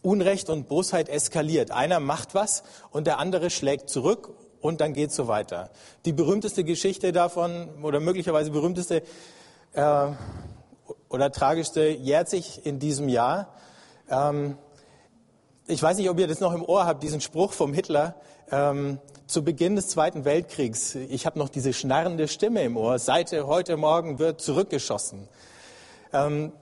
Unrecht 0.02 0.48
und 0.48 0.68
Bosheit 0.68 1.08
eskaliert. 1.08 1.70
Einer 1.70 2.00
macht 2.00 2.34
was 2.34 2.62
und 2.90 3.06
der 3.06 3.18
andere 3.18 3.50
schlägt 3.50 3.90
zurück 3.90 4.30
und 4.66 4.80
dann 4.80 4.92
geht 4.92 5.10
es 5.10 5.16
so 5.16 5.28
weiter. 5.28 5.70
Die 6.04 6.12
berühmteste 6.12 6.64
Geschichte 6.64 7.12
davon 7.12 7.68
oder 7.82 8.00
möglicherweise 8.00 8.50
berühmteste 8.50 9.02
äh, 9.72 10.08
oder 11.08 11.32
tragischste 11.32 11.88
jährt 11.88 12.28
sich 12.28 12.66
in 12.66 12.78
diesem 12.78 13.08
Jahr. 13.08 13.54
Ähm, 14.10 14.58
ich 15.66 15.82
weiß 15.82 15.96
nicht, 15.96 16.10
ob 16.10 16.18
ihr 16.18 16.28
das 16.28 16.40
noch 16.40 16.52
im 16.52 16.64
Ohr 16.64 16.86
habt, 16.86 17.02
diesen 17.02 17.20
Spruch 17.20 17.52
vom 17.52 17.72
Hitler. 17.72 18.14
Ähm, 18.50 18.98
zu 19.26 19.42
Beginn 19.42 19.74
des 19.74 19.88
Zweiten 19.88 20.24
Weltkriegs, 20.24 20.94
ich 20.94 21.26
habe 21.26 21.38
noch 21.38 21.48
diese 21.48 21.72
schnarrende 21.72 22.28
Stimme 22.28 22.62
im 22.62 22.76
Ohr, 22.76 23.00
seit 23.00 23.32
heute 23.32 23.76
Morgen 23.76 24.20
wird 24.20 24.40
zurückgeschossen. 24.40 25.28
Ähm, 26.12 26.52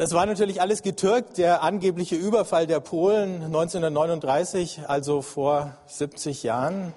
das 0.00 0.14
war 0.14 0.24
natürlich 0.24 0.62
alles 0.62 0.80
getürkt, 0.80 1.36
der 1.36 1.62
angebliche 1.62 2.16
Überfall 2.16 2.66
der 2.66 2.80
Polen 2.80 3.42
1939, 3.42 4.84
also 4.86 5.20
vor 5.20 5.76
70 5.88 6.42
Jahren, 6.42 6.94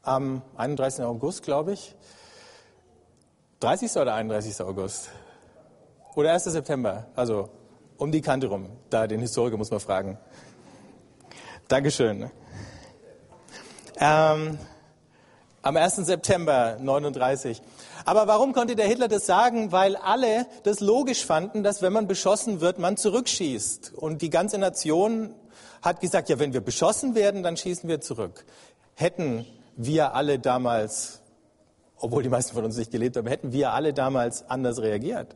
am 0.00 0.40
31. 0.56 1.04
August, 1.04 1.42
glaube 1.42 1.74
ich. 1.74 1.94
30. 3.60 3.94
oder 3.96 4.14
31. 4.14 4.58
August? 4.62 5.10
Oder 6.14 6.32
1. 6.32 6.44
September? 6.44 7.08
Also 7.14 7.50
um 7.98 8.10
die 8.10 8.22
Kante 8.22 8.46
rum. 8.46 8.70
Da 8.88 9.06
den 9.06 9.20
Historiker 9.20 9.58
muss 9.58 9.70
man 9.70 9.80
fragen. 9.80 10.16
Dankeschön. 11.68 12.30
Ähm, 14.00 14.58
am 15.60 15.76
1. 15.76 15.96
September 15.96 16.78
39. 16.80 17.60
Aber 18.04 18.26
warum 18.26 18.52
konnte 18.52 18.76
der 18.76 18.86
Hitler 18.86 19.08
das 19.08 19.26
sagen? 19.26 19.72
Weil 19.72 19.96
alle 19.96 20.46
das 20.62 20.80
logisch 20.80 21.24
fanden, 21.24 21.62
dass 21.62 21.80
wenn 21.80 21.92
man 21.92 22.06
beschossen 22.06 22.60
wird, 22.60 22.78
man 22.78 22.96
zurückschießt. 22.96 23.94
Und 23.94 24.20
die 24.20 24.30
ganze 24.30 24.58
Nation 24.58 25.34
hat 25.80 26.00
gesagt, 26.00 26.28
ja, 26.28 26.38
wenn 26.38 26.52
wir 26.52 26.60
beschossen 26.60 27.14
werden, 27.14 27.42
dann 27.42 27.56
schießen 27.56 27.88
wir 27.88 28.00
zurück. 28.00 28.44
Hätten 28.94 29.46
wir 29.76 30.14
alle 30.14 30.38
damals, 30.38 31.20
obwohl 31.98 32.22
die 32.22 32.28
meisten 32.28 32.54
von 32.54 32.64
uns 32.64 32.76
nicht 32.76 32.90
gelebt 32.90 33.16
haben, 33.16 33.26
hätten 33.26 33.52
wir 33.52 33.72
alle 33.72 33.92
damals 33.92 34.48
anders 34.48 34.80
reagiert? 34.80 35.34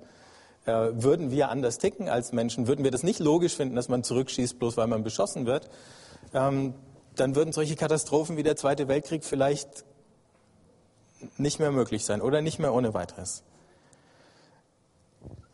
Äh, 0.67 0.91
würden 0.93 1.31
wir 1.31 1.49
anders 1.49 1.79
ticken 1.79 2.09
als 2.09 2.33
Menschen? 2.33 2.67
Würden 2.67 2.85
wir 2.85 2.91
das 2.91 3.03
nicht 3.03 3.19
logisch 3.19 3.57
finden, 3.57 3.77
dass 3.77 3.89
man 3.89 4.05
zurückschießt, 4.05 4.59
bloß 4.59 4.77
weil 4.77 4.87
man 4.87 5.03
beschossen 5.03 5.47
wird? 5.47 5.71
Ähm, 6.35 6.75
dann 7.17 7.35
würden 7.35 7.53
solche 7.53 7.75
Katastrophen 7.75 8.37
wie 8.37 8.43
der 8.43 8.57
Zweite 8.57 8.89
Weltkrieg 8.89 9.25
vielleicht 9.25 9.85
nicht 11.37 11.59
mehr 11.59 11.73
möglich 11.73 12.05
sein 12.05 12.21
oder 12.21 12.43
nicht 12.43 12.59
mehr 12.59 12.73
ohne 12.73 12.95
weiteres. 12.95 13.43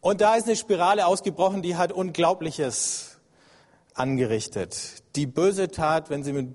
Und 0.00 0.20
da 0.20 0.36
ist 0.36 0.46
eine 0.46 0.56
Spirale 0.56 1.06
ausgebrochen, 1.06 1.62
die 1.62 1.76
hat 1.76 1.92
Unglaubliches 1.92 3.18
angerichtet. 3.94 5.02
Die 5.16 5.26
böse 5.26 5.68
Tat, 5.68 6.10
wenn 6.10 6.22
sie 6.22 6.32
mit 6.32 6.54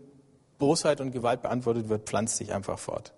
Bosheit 0.60 1.02
und 1.02 1.12
Gewalt 1.12 1.42
beantwortet 1.42 1.90
wird, 1.90 2.08
pflanzt 2.08 2.38
sich 2.38 2.54
einfach 2.54 2.78
fort. 2.78 3.14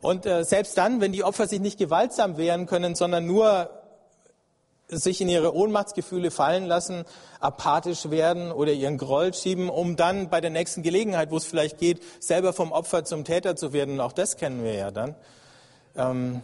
Und 0.00 0.26
äh, 0.26 0.44
selbst 0.44 0.76
dann, 0.76 1.00
wenn 1.00 1.12
die 1.12 1.24
Opfer 1.24 1.46
sich 1.46 1.60
nicht 1.60 1.78
gewaltsam 1.78 2.36
wehren 2.36 2.66
können, 2.66 2.94
sondern 2.94 3.26
nur 3.26 3.70
sich 4.88 5.20
in 5.20 5.28
ihre 5.28 5.54
Ohnmachtsgefühle 5.54 6.30
fallen 6.30 6.64
lassen, 6.64 7.04
apathisch 7.40 8.10
werden 8.10 8.50
oder 8.50 8.72
ihren 8.72 8.96
Groll 8.96 9.34
schieben, 9.34 9.68
um 9.68 9.96
dann 9.96 10.30
bei 10.30 10.40
der 10.40 10.50
nächsten 10.50 10.82
Gelegenheit, 10.82 11.30
wo 11.30 11.36
es 11.36 11.44
vielleicht 11.44 11.78
geht, 11.78 12.02
selber 12.20 12.52
vom 12.52 12.72
Opfer 12.72 13.04
zum 13.04 13.24
Täter 13.24 13.54
zu 13.54 13.72
werden. 13.72 14.00
Auch 14.00 14.12
das 14.12 14.36
kennen 14.36 14.64
wir 14.64 14.74
ja 14.74 14.90
dann. 14.90 15.14
Ähm, 15.94 16.42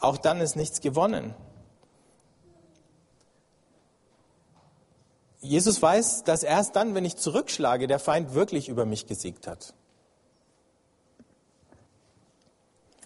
auch 0.00 0.16
dann 0.16 0.40
ist 0.40 0.56
nichts 0.56 0.80
gewonnen. 0.80 1.34
Jesus 5.40 5.82
weiß, 5.82 6.24
dass 6.24 6.42
erst 6.42 6.76
dann, 6.76 6.94
wenn 6.94 7.04
ich 7.04 7.16
zurückschlage, 7.16 7.86
der 7.86 7.98
Feind 7.98 8.34
wirklich 8.34 8.68
über 8.68 8.84
mich 8.84 9.06
gesiegt 9.06 9.46
hat. 9.46 9.74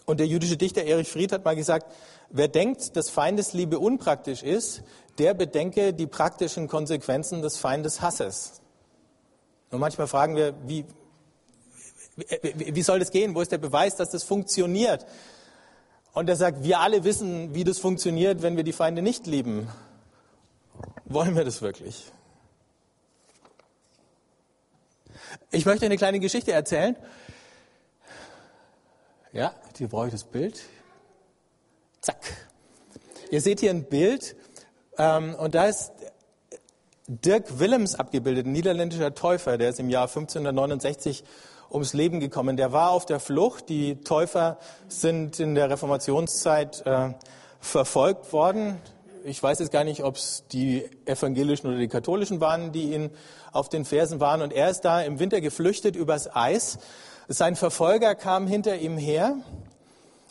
Und 0.07 0.21
der 0.21 0.27
jüdische 0.27 0.57
Dichter 0.57 0.85
Erich 0.85 1.09
Fried 1.09 1.33
hat 1.33 1.45
mal 1.45 1.57
gesagt, 1.57 1.93
wer 2.31 2.49
denkt, 2.49 2.97
dass 2.97 3.11
Feindesliebe 3.11 3.79
unpraktisch 3.79 4.43
ist, 4.43 4.83
der 5.19 5.35
bedenke 5.35 5.93
die 5.93 6.07
praktischen 6.07 6.69
Konsequenzen 6.69 7.43
des 7.43 7.57
Feindeshasses. 7.57 8.61
Und 9.71 9.81
manchmal 9.81 10.07
fragen 10.07 10.37
wir, 10.37 10.55
wie, 10.67 10.85
wie, 12.17 12.75
wie 12.75 12.83
soll 12.83 12.99
das 12.99 13.11
gehen? 13.11 13.35
Wo 13.35 13.41
ist 13.41 13.53
der 13.53 13.59
Beweis, 13.59 13.97
dass 13.97 14.11
das 14.11 14.25
funktioniert? 14.25 15.07
Und 16.13 16.29
er 16.29 16.37
sagt, 16.37 16.63
wir 16.63 16.81
alle 16.81 17.05
wissen, 17.05 17.55
wie 17.55 17.65
das 17.65 17.79
funktioniert, 17.79 18.43
wenn 18.43 18.57
wir 18.57 18.65
die 18.65 18.73
Feinde 18.73 19.03
nicht 19.03 19.27
lieben. 19.27 19.69
Wollen 21.05 21.37
wir 21.37 21.45
das 21.45 21.61
wirklich? 21.63 22.11
Ich 25.51 25.67
möchte 25.67 25.87
eine 25.87 25.97
kleine 25.97 26.21
Geschichte 26.21 26.53
erzählen. 26.53 26.97
Ja, 29.33 29.55
hier 29.77 29.89
brauche 29.89 30.07
ich 30.07 30.13
das 30.13 30.25
Bild. 30.25 30.63
Zack. 32.07 32.21
Ihr 33.33 33.41
seht 33.41 33.59
hier 33.59 33.71
ein 33.71 33.83
Bild 33.83 34.37
ähm, 34.97 35.35
und 35.35 35.57
da 35.57 35.65
ist 35.65 35.91
Dirk 37.09 37.59
Willems 37.59 37.97
abgebildet, 37.97 38.47
ein 38.47 38.53
niederländischer 38.53 39.13
Täufer, 39.13 39.59
der 39.59 39.71
ist 39.71 39.81
im 39.81 39.91
Jahr 39.91 40.07
1569 40.07 41.25
ums 41.69 41.95
Leben 41.95 42.21
gekommen. 42.21 42.57
Der 42.57 42.71
war 42.71 42.91
auf 42.91 43.07
der 43.07 43.19
Flucht. 43.19 43.69
Die 43.71 43.97
Täufer 44.03 44.59
sind 44.87 45.41
in 45.41 45.57
der 45.57 45.69
Reformationszeit 45.69 46.87
äh, 46.87 47.15
verfolgt 47.59 48.33
worden. 48.33 48.81
Ich 49.25 49.43
weiß 49.43 49.59
jetzt 49.59 49.73
gar 49.73 49.83
nicht, 49.83 50.05
ob 50.05 50.15
es 50.15 50.45
die 50.53 50.89
evangelischen 51.07 51.67
oder 51.67 51.79
die 51.79 51.89
katholischen 51.89 52.41
waren, 52.41 52.71
die 52.71 52.93
ihn 52.93 53.11
auf 53.51 53.69
den 53.69 53.85
Fersen 53.85 54.21
waren. 54.21 54.43
Und 54.43 54.53
er 54.53 54.71
ist 54.71 54.83
da 54.83 55.03
im 55.03 55.19
Winter 55.19 55.41
geflüchtet 55.41 55.97
übers 55.97 56.33
Eis 56.37 56.79
sein 57.27 57.57
Verfolger 57.57 58.15
kam 58.15 58.47
hinter 58.47 58.77
ihm 58.77 58.97
her 58.97 59.39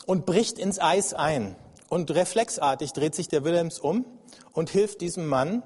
und 0.06 0.24
bricht 0.24 0.58
ins 0.58 0.80
Eis 0.80 1.12
ein. 1.12 1.56
Und 1.88 2.10
reflexartig 2.10 2.92
dreht 2.92 3.14
sich 3.14 3.28
der 3.28 3.44
Willems 3.44 3.78
um 3.78 4.04
und 4.52 4.70
hilft 4.70 5.00
diesem 5.00 5.26
Mann, 5.26 5.62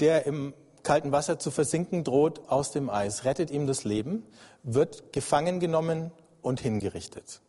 der 0.00 0.26
im 0.26 0.54
kalten 0.82 1.12
Wasser 1.12 1.38
zu 1.38 1.50
versinken 1.50 2.04
droht, 2.04 2.48
aus 2.48 2.70
dem 2.70 2.88
Eis, 2.88 3.24
rettet 3.24 3.50
ihm 3.50 3.66
das 3.66 3.84
Leben, 3.84 4.24
wird 4.62 5.12
gefangen 5.12 5.60
genommen 5.60 6.10
und 6.40 6.60
hingerichtet. 6.60 7.40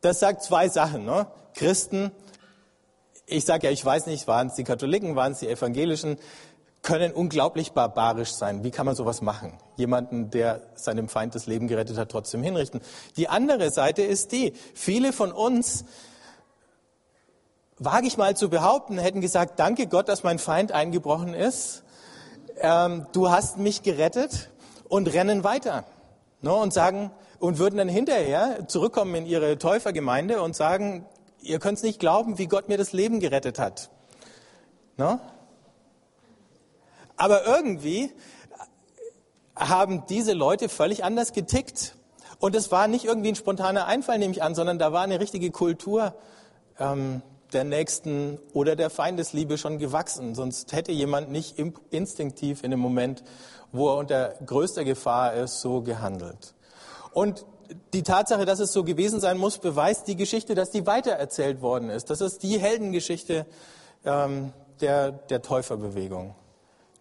Das 0.00 0.20
sagt 0.20 0.42
zwei 0.42 0.68
Sachen. 0.68 1.04
Ne? 1.04 1.26
Christen, 1.54 2.10
ich 3.26 3.44
sage 3.44 3.66
ja, 3.66 3.72
ich 3.72 3.84
weiß 3.84 4.06
nicht, 4.06 4.26
waren 4.26 4.48
es 4.48 4.54
die 4.54 4.64
Katholiken, 4.64 5.16
waren 5.16 5.32
es 5.32 5.40
die 5.40 5.48
Evangelischen, 5.48 6.18
können 6.82 7.12
unglaublich 7.12 7.72
barbarisch 7.72 8.32
sein. 8.32 8.64
Wie 8.64 8.70
kann 8.70 8.86
man 8.86 8.94
sowas 8.94 9.20
machen? 9.20 9.52
Jemanden, 9.76 10.30
der 10.30 10.62
seinem 10.74 11.08
Feind 11.08 11.34
das 11.34 11.46
Leben 11.46 11.68
gerettet 11.68 11.98
hat, 11.98 12.10
trotzdem 12.10 12.42
hinrichten. 12.42 12.80
Die 13.16 13.28
andere 13.28 13.70
Seite 13.70 14.02
ist 14.02 14.32
die, 14.32 14.52
viele 14.74 15.12
von 15.12 15.32
uns, 15.32 15.84
wage 17.78 18.06
ich 18.06 18.16
mal 18.16 18.36
zu 18.36 18.48
behaupten, 18.48 18.98
hätten 18.98 19.20
gesagt, 19.20 19.58
danke 19.58 19.86
Gott, 19.86 20.08
dass 20.08 20.22
mein 20.22 20.38
Feind 20.38 20.72
eingebrochen 20.72 21.34
ist. 21.34 21.84
Ähm, 22.60 23.06
du 23.12 23.30
hast 23.30 23.58
mich 23.58 23.82
gerettet 23.82 24.50
und 24.88 25.12
rennen 25.12 25.44
weiter. 25.44 25.84
Ne, 26.40 26.52
und 26.52 26.72
sagen, 26.72 27.10
und 27.40 27.58
würden 27.58 27.76
dann 27.76 27.88
hinterher 27.88 28.68
zurückkommen 28.68 29.14
in 29.14 29.26
ihre 29.26 29.58
Täufergemeinde 29.58 30.40
und 30.40 30.54
sagen, 30.54 31.04
ihr 31.40 31.58
könnt 31.58 31.78
es 31.78 31.84
nicht 31.84 31.98
glauben, 31.98 32.38
wie 32.38 32.46
Gott 32.46 32.68
mir 32.68 32.78
das 32.78 32.92
Leben 32.92 33.20
gerettet 33.20 33.58
hat. 33.58 33.90
Ne? 34.96 35.20
Aber 37.16 37.44
irgendwie 37.44 38.12
haben 39.56 40.04
diese 40.08 40.32
Leute 40.32 40.68
völlig 40.68 41.04
anders 41.04 41.32
getickt. 41.32 41.96
Und 42.38 42.54
es 42.54 42.70
war 42.70 42.86
nicht 42.86 43.04
irgendwie 43.04 43.30
ein 43.30 43.34
spontaner 43.34 43.86
Einfall, 43.86 44.18
nehme 44.18 44.32
ich 44.32 44.42
an, 44.42 44.54
sondern 44.54 44.78
da 44.78 44.92
war 44.92 45.02
eine 45.02 45.18
richtige 45.18 45.50
Kultur 45.50 46.14
ähm, 46.78 47.22
der 47.52 47.64
Nächsten 47.64 48.38
oder 48.52 48.76
der 48.76 48.90
Feindesliebe 48.90 49.58
schon 49.58 49.78
gewachsen. 49.78 50.34
Sonst 50.34 50.72
hätte 50.72 50.92
jemand 50.92 51.30
nicht 51.30 51.58
instinktiv 51.90 52.62
in 52.62 52.70
dem 52.70 52.80
Moment, 52.80 53.22
wo 53.72 53.88
er 53.88 53.96
unter 53.96 54.34
größter 54.44 54.84
Gefahr 54.84 55.34
ist, 55.34 55.60
so 55.60 55.82
gehandelt. 55.82 56.54
Und 57.12 57.44
die 57.92 58.02
Tatsache, 58.02 58.44
dass 58.44 58.60
es 58.60 58.72
so 58.72 58.84
gewesen 58.84 59.20
sein 59.20 59.38
muss, 59.38 59.58
beweist 59.58 60.08
die 60.08 60.16
Geschichte, 60.16 60.54
dass 60.54 60.70
die 60.70 60.86
weitererzählt 60.86 61.60
worden 61.60 61.90
ist. 61.90 62.10
Das 62.10 62.20
ist 62.20 62.42
die 62.42 62.58
Heldengeschichte 62.58 63.46
ähm, 64.04 64.52
der, 64.80 65.12
der 65.12 65.42
Täuferbewegung 65.42 66.34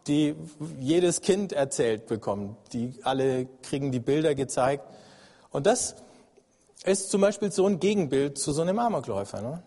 die 0.08 0.36
jedes 0.80 1.22
Kind 1.22 1.54
erzählt 1.54 2.08
bekommt. 2.08 2.58
Die 2.74 2.94
alle 3.04 3.48
kriegen 3.64 3.92
die 3.92 4.00
Bilder 4.00 4.36
gezeigt. 4.36 4.86
Und 5.52 5.66
das 5.66 5.96
ist 6.86 7.10
zum 7.10 7.22
Beispiel 7.22 7.52
so 7.52 7.66
ein 7.66 7.80
Gegenbild 7.80 8.38
zu 8.38 8.52
so 8.52 8.62
einem 8.62 8.80
Amokläufer. 8.80 9.42
Ne? 9.42 9.64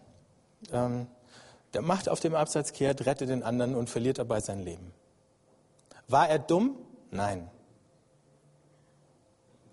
Ähm, 0.73 1.07
der 1.75 1.83
macht 1.83 2.09
auf 2.09 2.21
dem 2.21 2.35
Absatz 2.35 2.73
kehrt, 2.73 3.07
rettet 3.07 3.29
den 3.29 3.43
anderen 3.43 3.75
und 3.75 3.89
verliert 3.89 4.19
dabei 4.19 4.41
sein 4.41 4.61
Leben. 4.61 4.93
War 6.09 6.29
er 6.29 6.39
dumm? 6.39 6.77
Nein. 7.11 7.51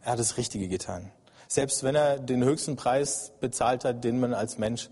Er 0.01 0.13
hat 0.13 0.19
das 0.19 0.37
Richtige 0.37 0.67
getan. 0.67 1.11
Selbst 1.47 1.83
wenn 1.83 1.95
er 1.95 2.19
den 2.19 2.43
höchsten 2.43 2.75
Preis 2.75 3.31
bezahlt 3.39 3.85
hat, 3.85 4.03
den 4.03 4.19
man 4.19 4.33
als 4.33 4.57
Mensch 4.57 4.89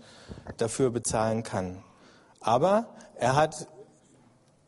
dafür 0.56 0.90
bezahlen 0.90 1.42
kann. 1.42 1.82
Aber 2.40 2.88
er 3.14 3.36
hat 3.36 3.68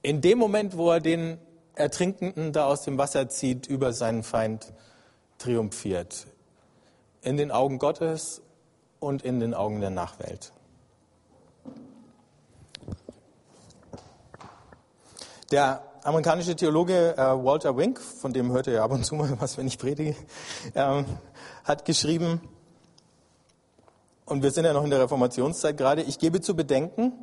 in 0.02 0.20
dem 0.20 0.38
Moment, 0.38 0.76
wo 0.76 0.90
er 0.90 1.00
den 1.00 1.38
Ertrinkenden 1.74 2.52
da 2.52 2.66
aus 2.66 2.82
dem 2.82 2.98
Wasser 2.98 3.28
zieht, 3.28 3.66
über 3.66 3.92
seinen 3.92 4.22
Feind 4.22 4.72
triumphiert. 5.38 6.26
In 7.22 7.36
den 7.36 7.50
Augen 7.50 7.78
Gottes 7.78 8.42
und 9.00 9.22
in 9.22 9.40
den 9.40 9.54
Augen 9.54 9.80
der 9.80 9.90
Nachwelt. 9.90 10.52
Der 15.50 15.82
amerikanische 16.02 16.54
Theologe 16.54 17.16
äh, 17.16 17.20
Walter 17.20 17.74
Wink, 17.74 18.00
von 18.00 18.34
dem 18.34 18.52
hört 18.52 18.66
ihr 18.66 18.74
ja 18.74 18.84
ab 18.84 18.90
und 18.90 19.06
zu 19.06 19.14
mal 19.14 19.34
was, 19.40 19.56
wenn 19.56 19.66
ich 19.66 19.78
predige, 19.78 20.14
äh, 20.74 21.04
hat 21.64 21.86
geschrieben, 21.86 22.42
und 24.26 24.42
wir 24.42 24.50
sind 24.50 24.66
ja 24.66 24.74
noch 24.74 24.84
in 24.84 24.90
der 24.90 25.00
Reformationszeit 25.00 25.78
gerade, 25.78 26.02
ich 26.02 26.18
gebe 26.18 26.42
zu 26.42 26.54
bedenken, 26.54 27.14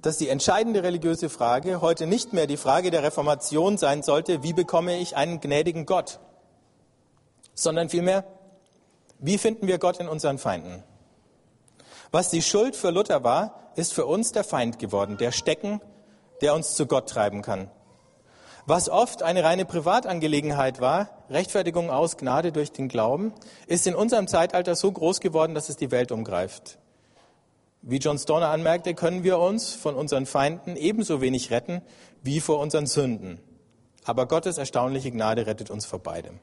dass 0.00 0.16
die 0.16 0.28
entscheidende 0.28 0.84
religiöse 0.84 1.28
Frage 1.28 1.80
heute 1.80 2.06
nicht 2.06 2.32
mehr 2.32 2.46
die 2.46 2.56
Frage 2.56 2.92
der 2.92 3.02
Reformation 3.02 3.78
sein 3.78 4.04
sollte, 4.04 4.44
wie 4.44 4.52
bekomme 4.52 4.98
ich 4.98 5.16
einen 5.16 5.40
gnädigen 5.40 5.86
Gott, 5.86 6.20
sondern 7.54 7.88
vielmehr, 7.88 8.24
wie 9.18 9.38
finden 9.38 9.66
wir 9.66 9.78
Gott 9.78 9.98
in 9.98 10.08
unseren 10.08 10.38
Feinden? 10.38 10.84
Was 12.12 12.30
die 12.30 12.42
Schuld 12.42 12.76
für 12.76 12.90
Luther 12.90 13.24
war, 13.24 13.72
ist 13.74 13.92
für 13.92 14.06
uns 14.06 14.30
der 14.30 14.44
Feind 14.44 14.78
geworden, 14.78 15.16
der 15.16 15.32
Stecken, 15.32 15.80
der 16.40 16.54
uns 16.54 16.74
zu 16.74 16.86
Gott 16.86 17.08
treiben 17.08 17.42
kann. 17.42 17.70
Was 18.66 18.88
oft 18.88 19.22
eine 19.22 19.42
reine 19.42 19.64
Privatangelegenheit 19.64 20.80
war, 20.80 21.24
Rechtfertigung 21.28 21.90
aus 21.90 22.16
Gnade 22.16 22.52
durch 22.52 22.72
den 22.72 22.88
Glauben, 22.88 23.32
ist 23.66 23.86
in 23.86 23.94
unserem 23.94 24.28
Zeitalter 24.28 24.76
so 24.76 24.92
groß 24.92 25.20
geworden, 25.20 25.54
dass 25.54 25.68
es 25.68 25.76
die 25.76 25.90
Welt 25.90 26.12
umgreift. 26.12 26.78
Wie 27.82 27.96
John 27.96 28.18
Stoner 28.18 28.48
anmerkte, 28.48 28.94
können 28.94 29.24
wir 29.24 29.38
uns 29.38 29.72
von 29.72 29.94
unseren 29.94 30.26
Feinden 30.26 30.76
ebenso 30.76 31.20
wenig 31.20 31.50
retten 31.50 31.80
wie 32.22 32.40
vor 32.40 32.58
unseren 32.58 32.86
Sünden. 32.86 33.40
Aber 34.04 34.26
Gottes 34.26 34.58
erstaunliche 34.58 35.10
Gnade 35.10 35.46
rettet 35.46 35.70
uns 35.70 35.86
vor 35.86 35.98
beidem. 35.98 36.40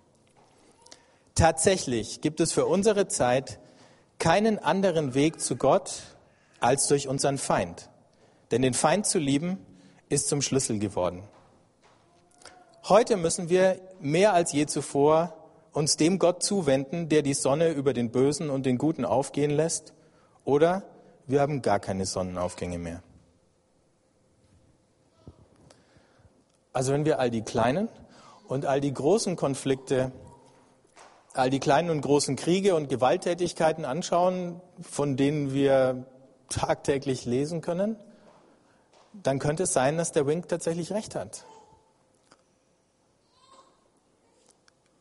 Tatsächlich 1.36 2.22
gibt 2.22 2.40
es 2.40 2.52
für 2.52 2.66
unsere 2.66 3.08
Zeit 3.08 3.60
keinen 4.18 4.58
anderen 4.58 5.14
Weg 5.14 5.40
zu 5.40 5.56
Gott 5.56 6.02
als 6.60 6.88
durch 6.88 7.08
unseren 7.08 7.38
Feind. 7.38 7.90
Denn 8.50 8.64
den 8.64 8.74
Feind 8.74 9.06
zu 9.06 9.20
lieben 9.20 9.60
ist 10.10 10.28
zum 10.30 10.42
Schlüssel 10.42 10.80
geworden. 10.80 11.24
Heute 12.88 13.18
müssen 13.18 13.50
wir 13.50 13.80
mehr 14.00 14.34
als 14.34 14.54
je 14.54 14.66
zuvor 14.66 15.34
uns 15.74 15.98
dem 15.98 16.20
Gott 16.20 16.42
zuwenden, 16.42 17.10
der 17.10 17.22
die 17.22 17.34
Sonne 17.34 17.70
über 17.70 17.94
den 17.94 18.12
Bösen 18.12 18.50
und 18.50 18.66
den 18.66 18.78
Guten 18.78 19.06
aufgehen 19.06 19.52
lässt, 19.52 19.94
oder 20.46 20.84
wir 21.28 21.42
haben 21.42 21.62
gar 21.62 21.80
keine 21.80 22.06
Sonnenaufgänge 22.06 22.80
mehr. 22.80 23.04
Also 26.72 26.94
wenn 26.94 27.06
wir 27.06 27.20
all 27.20 27.30
die 27.30 27.42
kleinen 27.42 27.90
und 28.48 28.66
all 28.66 28.80
die 28.80 28.94
großen 28.94 29.36
Konflikte, 29.36 30.12
all 31.34 31.50
die 31.50 31.60
kleinen 31.60 31.90
und 31.90 32.02
großen 32.02 32.36
Kriege 32.36 32.76
und 32.76 32.88
Gewalttätigkeiten 32.88 33.84
anschauen, 33.84 34.62
von 34.82 35.18
denen 35.18 35.54
wir 35.54 36.06
tagtäglich 36.50 37.26
lesen 37.26 37.62
können, 37.62 37.98
dann 39.24 39.40
könnte 39.40 39.64
es 39.64 39.74
sein, 39.74 39.98
dass 39.98 40.12
der 40.12 40.28
Wink 40.28 40.48
tatsächlich 40.48 40.92
recht 40.92 41.16
hat. 41.16 41.46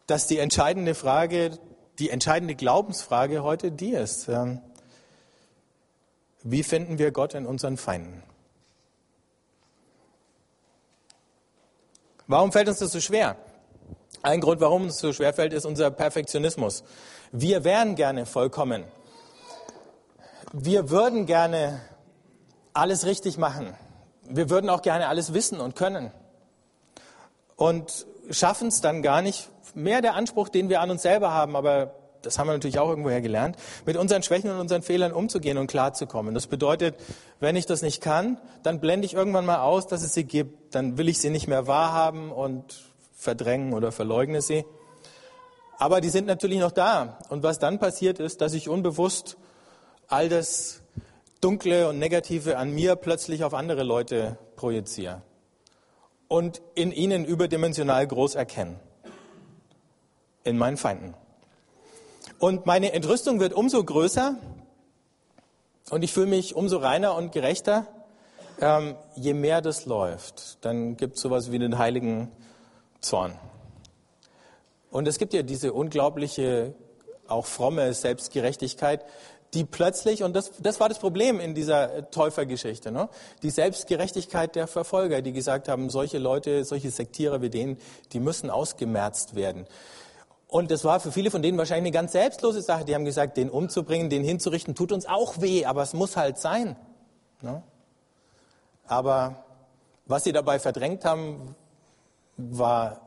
Dass 0.07 0.27
die 0.27 0.39
entscheidende 0.39 0.95
Frage, 0.95 1.59
die 1.99 2.11
entscheidende 2.11 2.55
Glaubensfrage 2.55 3.43
heute 3.43 3.73
die 3.73 3.91
ist. 3.91 4.29
Ähm, 4.29 4.61
wie 6.43 6.63
finden 6.63 6.99
wir 6.99 7.11
Gott 7.11 7.35
in 7.35 7.47
unseren 7.47 7.77
Feinden? 7.77 8.23
Warum 12.29 12.53
fällt 12.53 12.69
uns 12.69 12.79
das 12.79 12.93
so 12.93 13.01
schwer? 13.01 13.37
Ein 14.23 14.41
Grund, 14.41 14.61
warum 14.61 14.87
es 14.87 14.99
so 14.99 15.13
schwer 15.13 15.33
fällt, 15.33 15.53
ist 15.53 15.65
unser 15.65 15.91
Perfektionismus. 15.91 16.83
Wir 17.33 17.65
wären 17.65 17.95
gerne 17.95 18.27
vollkommen. 18.27 18.85
Wir 20.53 20.91
würden 20.91 21.27
gerne 21.27 21.81
alles 22.73 23.07
richtig 23.07 23.39
machen. 23.39 23.77
Wir 24.29 24.51
würden 24.51 24.71
auch 24.71 24.83
gerne 24.83 25.09
alles 25.09 25.35
wissen 25.35 25.61
und 25.61 25.77
können. 25.77 26.13
Und 27.57 28.07
schaffen 28.31 28.69
es 28.69 28.81
dann 28.81 29.03
gar 29.03 29.23
nicht. 29.23 29.51
Mehr 29.75 30.03
der 30.03 30.15
Anspruch, 30.15 30.49
den 30.49 30.69
wir 30.69 30.81
an 30.81 30.91
uns 30.91 31.03
selber 31.03 31.33
haben, 31.33 31.57
aber 31.57 31.95
das 32.23 32.39
haben 32.39 32.49
wir 32.49 32.53
natürlich 32.55 32.79
auch 32.79 32.89
irgendwoher 32.89 33.21
gelernt, 33.21 33.57
mit 33.85 33.97
unseren 33.97 34.23
Schwächen 34.23 34.51
und 34.51 34.59
unseren 34.59 34.83
Fehlern 34.83 35.13
umzugehen 35.13 35.59
und 35.59 35.69
klarzukommen. 35.69 36.35
Das 36.35 36.47
bedeutet, 36.47 36.97
wenn 37.41 37.57
ich 37.57 37.67
das 37.67 37.83
nicht 37.83 38.03
kann, 38.03 38.39
dann 38.63 38.81
blende 38.81 39.07
ich 39.07 39.15
irgendwann 39.15 39.47
mal 39.47 39.61
aus, 39.61 39.87
dass 39.87 40.03
es 40.03 40.13
sie 40.13 40.25
gibt. 40.25 40.75
Dann 40.75 40.99
will 40.99 41.09
ich 41.09 41.19
sie 41.19 41.31
nicht 41.31 41.47
mehr 41.47 41.67
wahrhaben 41.67 42.33
und 42.33 42.83
verdrängen 43.15 43.73
oder 43.75 43.93
verleugne 43.93 44.43
sie. 44.43 44.65
Aber 45.79 46.01
die 46.01 46.09
sind 46.09 46.27
natürlich 46.27 46.59
noch 46.59 46.73
da. 46.73 47.19
Und 47.29 47.43
was 47.43 47.59
dann 47.59 47.79
passiert 47.79 48.19
ist, 48.19 48.41
dass 48.41 48.55
ich 48.55 48.69
unbewusst 48.69 49.37
all 50.09 50.29
das 50.29 50.83
Dunkle 51.41 51.89
und 51.89 51.99
Negative 51.99 52.57
an 52.57 52.73
mir 52.73 52.97
plötzlich 52.97 53.45
auf 53.45 53.55
andere 53.55 53.83
Leute 53.83 54.39
projiziere 54.57 55.23
und 56.29 56.63
in 56.75 56.93
ihnen 56.93 57.25
überdimensional 57.25 58.07
groß 58.07 58.35
erkennen. 58.35 58.81
In 60.45 60.59
meinen 60.59 60.77
Feinden. 60.77 61.15
Und 62.39 62.67
meine 62.67 62.93
Entrüstung 62.93 63.41
wird 63.41 63.53
umso 63.53 63.83
größer 63.83 64.37
und 65.91 66.03
ich 66.03 66.13
fühle 66.13 66.27
mich 66.27 66.55
umso 66.57 66.79
reiner 66.79 67.15
und 67.15 67.33
gerechter, 67.33 67.87
ähm, 68.61 68.97
je 69.15 69.35
mehr 69.35 69.61
das 69.61 69.87
läuft. 69.87 70.65
Dann 70.65 70.97
gibt 70.97 71.17
es 71.17 71.23
sowas 71.23 71.53
wie 71.53 71.59
den 71.59 71.79
heiligen 71.79 72.31
Zorn. 73.01 73.39
Und 74.91 75.07
es 75.07 75.19
gibt 75.19 75.35
ja 75.35 75.43
diese 75.43 75.73
unglaubliche, 75.73 76.75
auch 77.29 77.47
fromme 77.47 77.93
Selbstgerechtigkeit, 77.93 79.05
die 79.55 79.65
plötzlich, 79.65 80.23
und 80.23 80.35
das, 80.35 80.53
das 80.61 80.81
war 80.81 80.89
das 80.89 80.99
Problem 80.99 81.41
in 81.41 81.55
dieser 81.55 82.11
Täufergeschichte, 82.11 82.91
ne? 82.91 83.09
die 83.43 83.51
Selbstgerechtigkeit 83.51 84.55
der 84.55 84.67
Verfolger, 84.67 85.23
die 85.23 85.33
gesagt 85.33 85.69
haben, 85.69 85.89
solche 85.91 86.19
Leute, 86.19 86.65
solche 86.65 86.91
Sektierer 86.91 87.43
wie 87.43 87.51
denen, 87.51 87.79
die 88.13 88.21
müssen 88.21 88.51
ausgemerzt 88.51 89.35
werden. 89.35 89.67
Und 90.49 90.71
das 90.71 90.85
war 90.85 91.01
für 91.01 91.11
viele 91.11 91.31
von 91.31 91.43
denen 91.43 91.59
wahrscheinlich 91.59 91.93
eine 91.93 92.03
ganz 92.03 92.13
selbstlose 92.13 92.63
Sache. 92.63 92.85
Die 92.85 92.95
haben 92.95 93.05
gesagt, 93.05 93.37
den 93.37 93.51
umzubringen, 93.51 94.11
den 94.11 94.23
hinzurichten, 94.23 94.75
tut 94.75 94.93
uns 94.93 95.07
auch 95.07 95.41
weh, 95.41 95.65
aber 95.65 95.83
es 95.83 95.93
muss 95.93 96.17
halt 96.17 96.39
sein. 96.39 96.77
Ne? 97.41 97.63
Aber 98.87 99.45
was 100.07 100.25
sie 100.25 100.33
dabei 100.33 100.59
verdrängt 100.59 101.05
haben, 101.05 101.57
war 102.37 103.01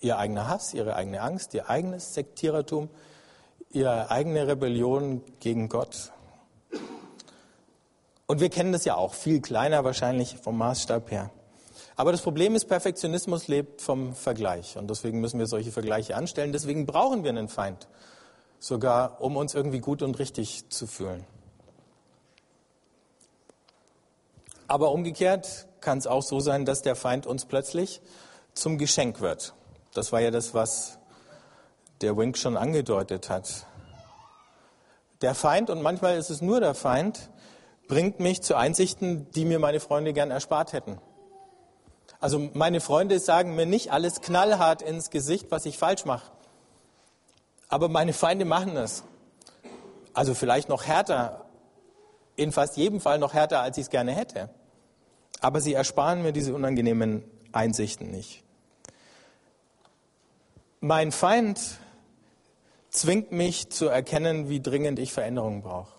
ihr 0.00 0.18
eigener 0.18 0.48
Hass, 0.48 0.74
ihre 0.74 0.94
eigene 0.94 1.20
Angst, 1.20 1.54
ihr 1.54 1.68
eigenes 1.68 2.14
Sektierertum, 2.14 2.88
ihre 3.72 4.10
eigene 4.10 4.46
Rebellion 4.46 5.22
gegen 5.40 5.68
Gott. 5.68 6.12
Und 8.26 8.40
wir 8.40 8.48
kennen 8.48 8.72
das 8.72 8.84
ja 8.84 8.94
auch, 8.94 9.14
viel 9.14 9.40
kleiner 9.40 9.84
wahrscheinlich 9.84 10.36
vom 10.38 10.56
Maßstab 10.56 11.10
her. 11.10 11.30
Aber 11.96 12.12
das 12.12 12.22
Problem 12.22 12.54
ist, 12.54 12.66
Perfektionismus 12.66 13.48
lebt 13.48 13.82
vom 13.82 14.14
Vergleich. 14.14 14.78
Und 14.78 14.88
deswegen 14.88 15.20
müssen 15.20 15.38
wir 15.38 15.46
solche 15.46 15.72
Vergleiche 15.72 16.16
anstellen. 16.16 16.52
Deswegen 16.52 16.86
brauchen 16.86 17.22
wir 17.22 17.30
einen 17.30 17.48
Feind. 17.48 17.88
Sogar, 18.58 19.20
um 19.20 19.36
uns 19.36 19.54
irgendwie 19.54 19.80
gut 19.80 20.02
und 20.02 20.18
richtig 20.18 20.68
zu 20.70 20.86
fühlen. 20.86 21.24
Aber 24.68 24.92
umgekehrt 24.92 25.66
kann 25.80 25.98
es 25.98 26.06
auch 26.06 26.22
so 26.22 26.40
sein, 26.40 26.64
dass 26.64 26.80
der 26.80 26.96
Feind 26.96 27.26
uns 27.26 27.44
plötzlich 27.44 28.00
zum 28.54 28.78
Geschenk 28.78 29.20
wird. 29.20 29.52
Das 29.92 30.12
war 30.12 30.20
ja 30.20 30.30
das, 30.30 30.54
was 30.54 30.98
der 32.02 32.16
Wink 32.16 32.36
schon 32.36 32.56
angedeutet 32.56 33.30
hat. 33.30 33.66
Der 35.22 35.34
Feind, 35.34 35.70
und 35.70 35.82
manchmal 35.82 36.16
ist 36.18 36.30
es 36.30 36.42
nur 36.42 36.60
der 36.60 36.74
Feind, 36.74 37.30
bringt 37.88 38.20
mich 38.20 38.42
zu 38.42 38.56
Einsichten, 38.56 39.30
die 39.32 39.44
mir 39.44 39.58
meine 39.58 39.80
Freunde 39.80 40.12
gern 40.12 40.30
erspart 40.30 40.72
hätten. 40.72 40.98
Also 42.20 42.50
meine 42.54 42.80
Freunde 42.80 43.18
sagen 43.18 43.54
mir 43.54 43.66
nicht 43.66 43.92
alles 43.92 44.20
knallhart 44.20 44.82
ins 44.82 45.10
Gesicht, 45.10 45.50
was 45.50 45.66
ich 45.66 45.78
falsch 45.78 46.04
mache. 46.04 46.30
Aber 47.68 47.88
meine 47.88 48.12
Feinde 48.12 48.44
machen 48.44 48.76
es. 48.76 49.04
Also 50.14 50.34
vielleicht 50.34 50.68
noch 50.68 50.84
härter, 50.84 51.46
in 52.36 52.52
fast 52.52 52.76
jedem 52.76 53.00
Fall 53.00 53.18
noch 53.18 53.34
härter, 53.34 53.60
als 53.60 53.78
ich 53.78 53.84
es 53.84 53.90
gerne 53.90 54.12
hätte. 54.12 54.50
Aber 55.40 55.60
sie 55.60 55.74
ersparen 55.74 56.22
mir 56.22 56.32
diese 56.32 56.54
unangenehmen 56.54 57.24
Einsichten 57.52 58.10
nicht. 58.10 58.42
Mein 60.80 61.12
Feind 61.12 61.78
zwingt 62.92 63.32
mich 63.32 63.70
zu 63.70 63.88
erkennen, 63.88 64.48
wie 64.48 64.60
dringend 64.60 64.98
ich 64.98 65.12
Veränderungen 65.12 65.62
brauche. 65.62 65.92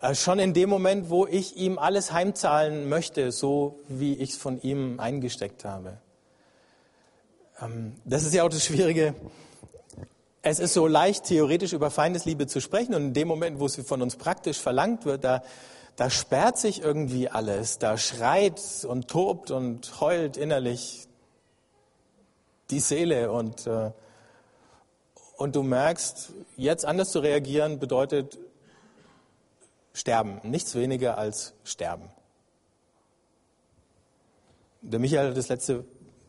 Äh, 0.00 0.14
schon 0.14 0.38
in 0.38 0.52
dem 0.52 0.68
Moment, 0.68 1.10
wo 1.10 1.26
ich 1.26 1.56
ihm 1.56 1.78
alles 1.78 2.12
heimzahlen 2.12 2.88
möchte, 2.88 3.32
so 3.32 3.80
wie 3.88 4.14
ich 4.14 4.30
es 4.30 4.36
von 4.36 4.60
ihm 4.60 5.00
eingesteckt 5.00 5.64
habe. 5.64 5.98
Ähm, 7.60 7.94
das 8.04 8.24
ist 8.24 8.34
ja 8.34 8.44
auch 8.44 8.50
das 8.50 8.64
Schwierige. 8.64 9.14
Es 10.42 10.58
ist 10.58 10.74
so 10.74 10.86
leicht, 10.86 11.24
theoretisch 11.24 11.72
über 11.72 11.90
Feindesliebe 11.90 12.46
zu 12.46 12.60
sprechen 12.60 12.94
und 12.94 13.02
in 13.02 13.14
dem 13.14 13.28
Moment, 13.28 13.60
wo 13.60 13.68
sie 13.68 13.84
von 13.84 14.02
uns 14.02 14.16
praktisch 14.16 14.58
verlangt 14.58 15.04
wird, 15.04 15.22
da, 15.24 15.42
da 15.96 16.10
sperrt 16.10 16.58
sich 16.58 16.82
irgendwie 16.82 17.28
alles, 17.28 17.78
da 17.78 17.96
schreit 17.96 18.60
und 18.86 19.08
tobt 19.08 19.52
und 19.52 20.00
heult 20.00 20.36
innerlich 20.36 21.06
die 22.70 22.80
Seele 22.80 23.30
und, 23.30 23.68
äh, 23.68 23.92
und 25.42 25.56
du 25.56 25.64
merkst, 25.64 26.32
jetzt 26.56 26.84
anders 26.84 27.10
zu 27.10 27.18
reagieren 27.18 27.80
bedeutet 27.80 28.38
sterben. 29.92 30.40
Nichts 30.44 30.76
weniger 30.76 31.18
als 31.18 31.54
sterben. 31.64 32.10
Der 34.82 35.00
Michael 35.00 35.30
hat 35.30 35.36
das 35.36 35.48
letzte 35.48 35.84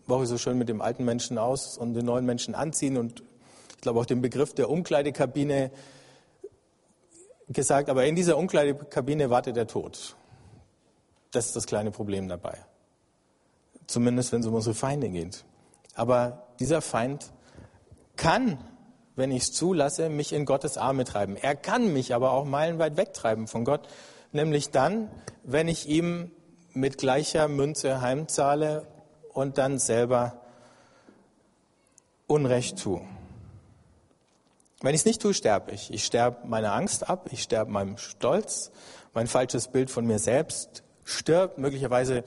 Woche 0.08 0.26
so 0.26 0.40
schön 0.40 0.58
mit 0.58 0.68
dem 0.68 0.82
alten 0.82 1.06
Menschen 1.06 1.38
aus 1.38 1.78
und 1.78 1.94
den 1.94 2.06
neuen 2.06 2.26
Menschen 2.26 2.56
anziehen 2.56 2.98
und 2.98 3.22
ich 3.76 3.82
glaube 3.82 4.00
auch 4.00 4.08
den 4.08 4.24
Begriff 4.24 4.56
der 4.56 4.72
Umkleidekabine 4.72 5.70
gesagt, 7.50 7.90
aber 7.90 8.06
in 8.06 8.16
dieser 8.16 8.36
Umkleidekabine 8.36 9.30
wartet 9.30 9.56
der 9.56 9.68
Tod. 9.68 10.16
Das 11.30 11.46
ist 11.46 11.56
das 11.56 11.68
kleine 11.68 11.92
Problem 11.92 12.28
dabei. 12.28 12.58
Zumindest 13.86 14.32
wenn 14.32 14.42
es 14.42 14.48
um 14.48 14.56
unsere 14.56 14.74
Feinde 14.74 15.10
geht. 15.10 15.46
Aber 15.94 16.48
dieser 16.60 16.82
Feind 16.82 17.32
kann 18.16 18.58
wenn 19.16 19.32
ich 19.32 19.44
es 19.44 19.52
zulasse, 19.54 20.10
mich 20.10 20.34
in 20.34 20.46
Gottes 20.46 20.78
Arme 20.78 21.04
treiben. 21.04 21.36
Er 21.36 21.56
kann 21.56 21.94
mich 21.94 22.14
aber 22.14 22.32
auch 22.32 22.46
meilenweit 22.46 22.98
wegtreiben 22.98 23.48
von 23.48 23.66
Gott, 23.66 23.88
nämlich 24.32 24.72
dann, 24.72 25.10
wenn 25.44 25.68
ich 25.68 25.88
ihm 25.88 26.32
mit 26.74 26.98
gleicher 26.98 27.48
Münze 27.48 28.02
heimzahle 28.02 28.88
und 29.34 29.58
dann 29.58 29.78
selber 29.78 30.42
Unrecht 32.26 32.82
tue. 32.82 33.02
Wenn 34.82 34.96
ich 34.96 35.02
es 35.02 35.06
nicht 35.06 35.22
tue, 35.22 35.34
sterbe 35.34 35.72
ich. 35.72 35.94
Ich 35.94 36.04
sterbe 36.04 36.48
meiner 36.48 36.74
Angst 36.74 37.10
ab, 37.10 37.30
ich 37.32 37.44
sterbe 37.44 37.72
meinem 37.72 37.98
Stolz, 37.98 38.72
mein 39.14 39.28
falsches 39.28 39.68
Bild 39.68 39.92
von 39.92 40.06
mir 40.06 40.20
selbst 40.20 40.84
stirbt, 41.06 41.58
möglicherweise 41.58 42.24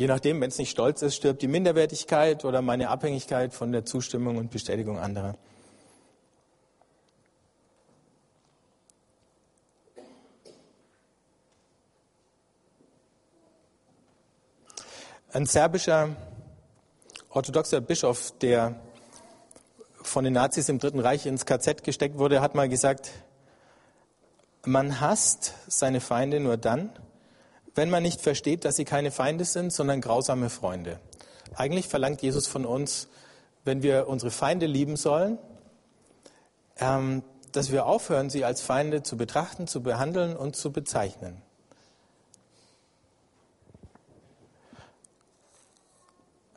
Je 0.00 0.06
nachdem, 0.06 0.40
wenn 0.40 0.48
es 0.48 0.56
nicht 0.56 0.70
Stolz 0.70 1.02
ist, 1.02 1.16
stirbt 1.16 1.42
die 1.42 1.46
Minderwertigkeit 1.46 2.46
oder 2.46 2.62
meine 2.62 2.88
Abhängigkeit 2.88 3.52
von 3.52 3.70
der 3.70 3.84
Zustimmung 3.84 4.38
und 4.38 4.50
Bestätigung 4.50 4.98
anderer. 4.98 5.36
Ein 15.32 15.46
serbischer 15.46 16.16
orthodoxer 17.28 17.80
Bischof, 17.80 18.32
der 18.40 18.74
von 20.02 20.24
den 20.24 20.32
Nazis 20.32 20.68
im 20.68 20.80
Dritten 20.80 20.98
Reich 20.98 21.24
ins 21.24 21.46
KZ 21.46 21.84
gesteckt 21.84 22.18
wurde, 22.18 22.40
hat 22.40 22.56
mal 22.56 22.68
gesagt, 22.68 23.12
man 24.64 25.00
hasst 25.00 25.54
seine 25.68 26.00
Feinde 26.00 26.40
nur 26.40 26.56
dann, 26.56 26.90
wenn 27.76 27.90
man 27.90 28.02
nicht 28.02 28.20
versteht, 28.20 28.64
dass 28.64 28.74
sie 28.74 28.84
keine 28.84 29.12
Feinde 29.12 29.44
sind, 29.44 29.72
sondern 29.72 30.00
grausame 30.00 30.50
Freunde. 30.50 30.98
Eigentlich 31.54 31.86
verlangt 31.86 32.22
Jesus 32.22 32.48
von 32.48 32.66
uns, 32.66 33.06
wenn 33.64 33.84
wir 33.84 34.08
unsere 34.08 34.32
Feinde 34.32 34.66
lieben 34.66 34.96
sollen, 34.96 35.38
ähm, 36.80 37.22
dass 37.52 37.70
wir 37.70 37.86
aufhören, 37.86 38.30
sie 38.30 38.44
als 38.44 38.62
Feinde 38.62 39.04
zu 39.04 39.16
betrachten, 39.16 39.68
zu 39.68 39.80
behandeln 39.80 40.36
und 40.36 40.56
zu 40.56 40.72
bezeichnen. 40.72 41.40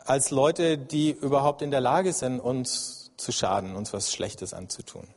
Als 0.06 0.32
Leute, 0.32 0.78
die 0.78 1.12
überhaupt 1.12 1.62
in 1.62 1.72
der 1.72 1.82
Lage 1.82 2.14
sind, 2.14 2.40
uns 2.40 3.12
zu 3.18 3.32
schaden, 3.32 3.76
uns 3.76 3.94
was 3.94 4.12
Schlechtes 4.12 4.54
anzutun. 4.54 5.08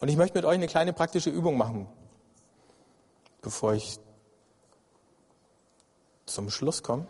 Und 0.00 0.08
ich 0.08 0.16
möchte 0.16 0.36
mit 0.36 0.44
euch 0.44 0.54
eine 0.54 0.66
kleine 0.66 0.92
praktische 0.92 1.30
Übung 1.30 1.56
machen, 1.56 1.86
bevor 3.42 3.74
ich 3.74 3.98
zum 6.26 6.50
Schluss 6.50 6.82
komme. 6.82 7.06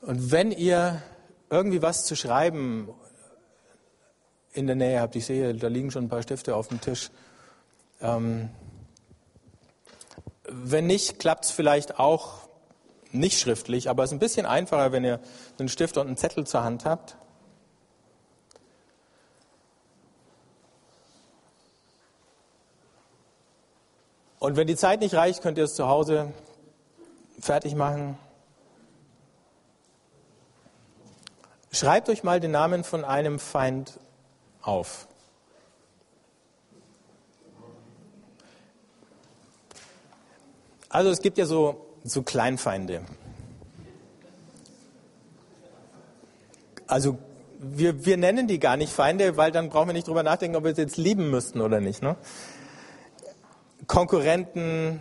Und 0.00 0.30
wenn 0.30 0.50
ihr 0.50 1.02
irgendwie 1.50 1.82
was 1.82 2.04
zu 2.04 2.16
schreiben 2.16 2.88
in 4.52 4.66
der 4.66 4.76
Nähe 4.76 5.00
habt, 5.00 5.16
ich 5.16 5.26
sehe, 5.26 5.54
da 5.54 5.68
liegen 5.68 5.90
schon 5.90 6.04
ein 6.04 6.08
paar 6.08 6.22
Stifte 6.22 6.56
auf 6.56 6.68
dem 6.68 6.80
Tisch. 6.80 7.10
Ähm, 8.00 8.50
wenn 10.48 10.86
nicht, 10.86 11.18
klappt 11.18 11.46
es 11.46 11.50
vielleicht 11.50 11.98
auch 11.98 12.48
nicht 13.12 13.38
schriftlich, 13.38 13.88
aber 13.88 14.04
es 14.04 14.10
ist 14.10 14.16
ein 14.16 14.18
bisschen 14.18 14.46
einfacher, 14.46 14.92
wenn 14.92 15.04
ihr 15.04 15.20
einen 15.58 15.68
Stift 15.68 15.96
und 15.96 16.06
einen 16.06 16.16
Zettel 16.16 16.46
zur 16.46 16.64
Hand 16.64 16.84
habt. 16.84 17.16
Und 24.38 24.56
wenn 24.56 24.66
die 24.66 24.76
Zeit 24.76 25.00
nicht 25.00 25.14
reicht, 25.14 25.42
könnt 25.42 25.58
ihr 25.58 25.64
es 25.64 25.74
zu 25.74 25.88
Hause 25.88 26.32
fertig 27.40 27.74
machen. 27.74 28.18
Schreibt 31.72 32.08
euch 32.08 32.22
mal 32.22 32.40
den 32.40 32.52
Namen 32.52 32.84
von 32.84 33.04
einem 33.04 33.38
Feind 33.38 33.98
auf. 34.62 35.08
Also 40.88 41.10
es 41.10 41.20
gibt 41.20 41.36
ja 41.38 41.44
so 41.44 41.85
so 42.10 42.22
Kleinfeinde. 42.22 43.02
Also 46.86 47.18
wir, 47.58 48.04
wir 48.04 48.16
nennen 48.16 48.46
die 48.46 48.58
gar 48.58 48.76
nicht 48.76 48.92
Feinde, 48.92 49.36
weil 49.36 49.50
dann 49.50 49.70
brauchen 49.70 49.88
wir 49.88 49.92
nicht 49.92 50.08
drüber 50.08 50.22
nachdenken, 50.22 50.56
ob 50.56 50.64
wir 50.64 50.74
sie 50.74 50.82
jetzt 50.82 50.96
lieben 50.96 51.30
müssten 51.30 51.60
oder 51.60 51.80
nicht. 51.80 52.02
Ne? 52.02 52.16
Konkurrenten, 53.86 55.00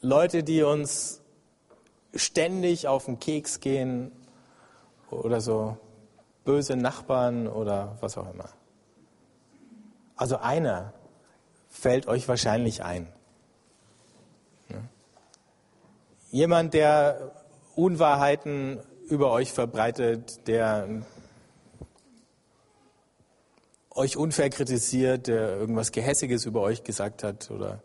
Leute, 0.00 0.42
die 0.42 0.62
uns 0.62 1.20
ständig 2.14 2.88
auf 2.88 3.06
den 3.06 3.18
Keks 3.18 3.60
gehen 3.60 4.12
oder 5.10 5.40
so 5.40 5.76
böse 6.44 6.76
Nachbarn 6.76 7.48
oder 7.48 7.96
was 8.00 8.16
auch 8.16 8.32
immer. 8.32 8.48
Also 10.16 10.38
einer 10.38 10.94
fällt 11.68 12.06
euch 12.06 12.28
wahrscheinlich 12.28 12.82
ein. 12.82 13.12
Jemand, 16.36 16.74
der 16.74 17.32
Unwahrheiten 17.76 18.78
über 19.08 19.30
euch 19.30 19.54
verbreitet, 19.54 20.46
der 20.46 21.02
euch 23.88 24.18
unfair 24.18 24.50
kritisiert, 24.50 25.28
der 25.28 25.56
irgendwas 25.56 25.92
Gehässiges 25.92 26.44
über 26.44 26.60
euch 26.60 26.84
gesagt 26.84 27.22
hat 27.22 27.50
oder 27.50 27.82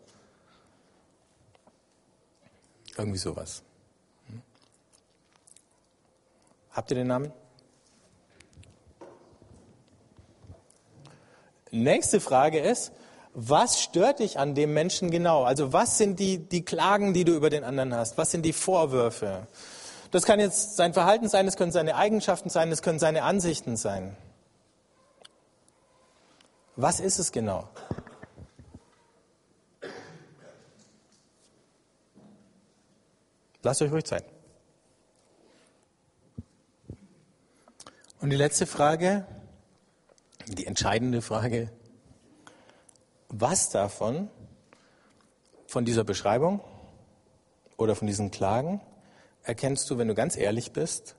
irgendwie 2.98 3.16
sowas. 3.16 3.62
Hm? 4.26 4.42
Habt 6.72 6.90
ihr 6.90 6.96
den 6.96 7.06
Namen? 7.06 7.32
Nächste 11.70 12.20
Frage 12.20 12.58
ist, 12.58 12.92
was 13.34 13.80
stört 13.80 14.18
dich 14.18 14.38
an 14.38 14.54
dem 14.54 14.74
Menschen 14.74 15.10
genau? 15.10 15.44
Also 15.44 15.72
was 15.72 15.96
sind 15.96 16.18
die, 16.18 16.38
die 16.38 16.64
Klagen, 16.64 17.14
die 17.14 17.24
du 17.24 17.34
über 17.34 17.50
den 17.50 17.64
anderen 17.64 17.94
hast? 17.94 18.18
Was 18.18 18.30
sind 18.30 18.42
die 18.44 18.52
Vorwürfe? 18.52 19.46
Das 20.10 20.24
kann 20.24 20.38
jetzt 20.38 20.76
sein 20.76 20.92
Verhalten 20.92 21.28
sein, 21.28 21.46
das 21.46 21.56
können 21.56 21.72
seine 21.72 21.96
Eigenschaften 21.96 22.50
sein, 22.50 22.68
das 22.68 22.82
können 22.82 22.98
seine 22.98 23.22
Ansichten 23.22 23.76
sein. 23.76 24.14
Was 26.76 27.00
ist 27.00 27.18
es 27.18 27.32
genau? 27.32 27.68
Lasst 33.62 33.80
euch 33.80 33.92
ruhig 33.92 34.04
Zeit. 34.04 34.24
Und 38.20 38.30
die 38.30 38.36
letzte 38.36 38.66
Frage, 38.66 39.26
die 40.46 40.66
entscheidende 40.66 41.22
Frage, 41.22 41.70
was 43.32 43.70
davon, 43.70 44.30
von 45.66 45.84
dieser 45.86 46.04
Beschreibung 46.04 46.60
oder 47.78 47.96
von 47.96 48.06
diesen 48.06 48.30
Klagen, 48.30 48.80
erkennst 49.42 49.90
du, 49.90 49.98
wenn 49.98 50.06
du 50.06 50.14
ganz 50.14 50.36
ehrlich 50.36 50.72
bist, 50.72 51.16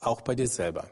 auch 0.00 0.20
bei 0.20 0.36
dir 0.36 0.46
selber? 0.46 0.88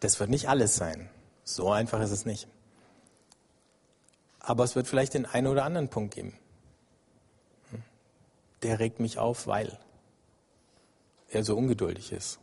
Das 0.00 0.20
wird 0.20 0.28
nicht 0.28 0.48
alles 0.48 0.76
sein. 0.76 1.08
So 1.42 1.70
einfach 1.70 2.00
ist 2.00 2.10
es 2.10 2.26
nicht. 2.26 2.46
Aber 4.40 4.64
es 4.64 4.76
wird 4.76 4.86
vielleicht 4.86 5.14
den 5.14 5.24
einen 5.24 5.46
oder 5.46 5.64
anderen 5.64 5.88
Punkt 5.88 6.14
geben. 6.14 6.36
Der 8.62 8.78
regt 8.78 9.00
mich 9.00 9.18
auf, 9.18 9.46
weil 9.46 9.78
er 11.30 11.44
so 11.44 11.56
ungeduldig 11.56 12.12
ist. 12.12 12.41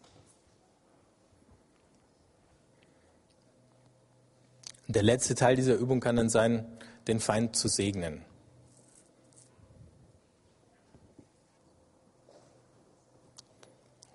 Der 4.89 5.03
letzte 5.03 5.35
Teil 5.35 5.55
dieser 5.55 5.75
Übung 5.75 5.99
kann 5.99 6.15
dann 6.15 6.29
sein, 6.29 6.65
den 7.07 7.19
Feind 7.19 7.55
zu 7.55 7.67
segnen. 7.67 8.25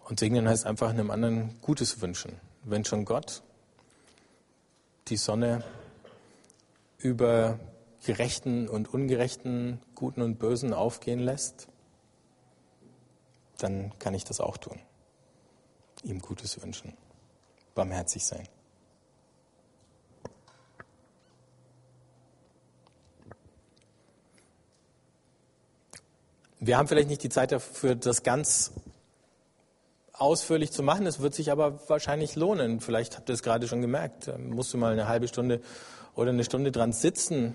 Und 0.02 0.18
segnen 0.18 0.48
heißt 0.48 0.66
einfach 0.66 0.90
einem 0.90 1.12
anderen 1.12 1.60
Gutes 1.60 2.00
wünschen. 2.00 2.40
Wenn 2.64 2.84
schon 2.84 3.04
Gott 3.04 3.44
die 5.06 5.16
Sonne 5.16 5.62
über 6.98 7.60
Gerechten 8.04 8.68
und 8.68 8.92
Ungerechten, 8.92 9.80
Guten 9.94 10.22
und 10.22 10.40
Bösen 10.40 10.74
aufgehen 10.74 11.20
lässt, 11.20 11.68
dann 13.58 13.96
kann 14.00 14.14
ich 14.14 14.24
das 14.24 14.40
auch 14.40 14.56
tun. 14.56 14.80
Ihm 16.02 16.18
Gutes 16.18 16.60
wünschen. 16.60 16.94
Barmherzig 17.76 18.26
sein. 18.26 18.48
Wir 26.66 26.78
haben 26.78 26.88
vielleicht 26.88 27.10
nicht 27.10 27.22
die 27.22 27.28
Zeit 27.28 27.52
dafür, 27.52 27.94
das 27.94 28.22
ganz 28.22 28.72
ausführlich 30.14 30.72
zu 30.72 30.82
machen. 30.82 31.04
Es 31.06 31.20
wird 31.20 31.34
sich 31.34 31.52
aber 31.52 31.78
wahrscheinlich 31.90 32.36
lohnen. 32.36 32.80
Vielleicht 32.80 33.18
habt 33.18 33.28
ihr 33.28 33.34
es 33.34 33.42
gerade 33.42 33.68
schon 33.68 33.82
gemerkt. 33.82 34.28
Da 34.28 34.38
musst 34.38 34.72
du 34.72 34.78
mal 34.78 34.92
eine 34.92 35.06
halbe 35.06 35.28
Stunde 35.28 35.60
oder 36.14 36.30
eine 36.30 36.42
Stunde 36.42 36.72
dran 36.72 36.92
sitzen, 36.92 37.54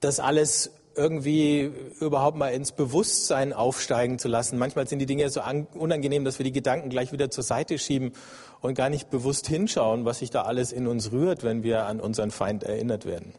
das 0.00 0.18
alles 0.18 0.72
irgendwie 0.96 1.70
überhaupt 2.00 2.36
mal 2.36 2.48
ins 2.48 2.72
Bewusstsein 2.72 3.52
aufsteigen 3.52 4.18
zu 4.18 4.26
lassen. 4.26 4.58
Manchmal 4.58 4.88
sind 4.88 4.98
die 4.98 5.06
Dinge 5.06 5.28
so 5.30 5.42
unangenehm, 5.74 6.24
dass 6.24 6.40
wir 6.40 6.44
die 6.44 6.52
Gedanken 6.52 6.88
gleich 6.88 7.12
wieder 7.12 7.30
zur 7.30 7.44
Seite 7.44 7.78
schieben 7.78 8.12
und 8.60 8.74
gar 8.74 8.88
nicht 8.88 9.10
bewusst 9.10 9.46
hinschauen, 9.46 10.04
was 10.04 10.18
sich 10.18 10.30
da 10.30 10.42
alles 10.42 10.72
in 10.72 10.88
uns 10.88 11.12
rührt, 11.12 11.44
wenn 11.44 11.62
wir 11.62 11.86
an 11.86 12.00
unseren 12.00 12.32
Feind 12.32 12.64
erinnert 12.64 13.04
werden. 13.04 13.34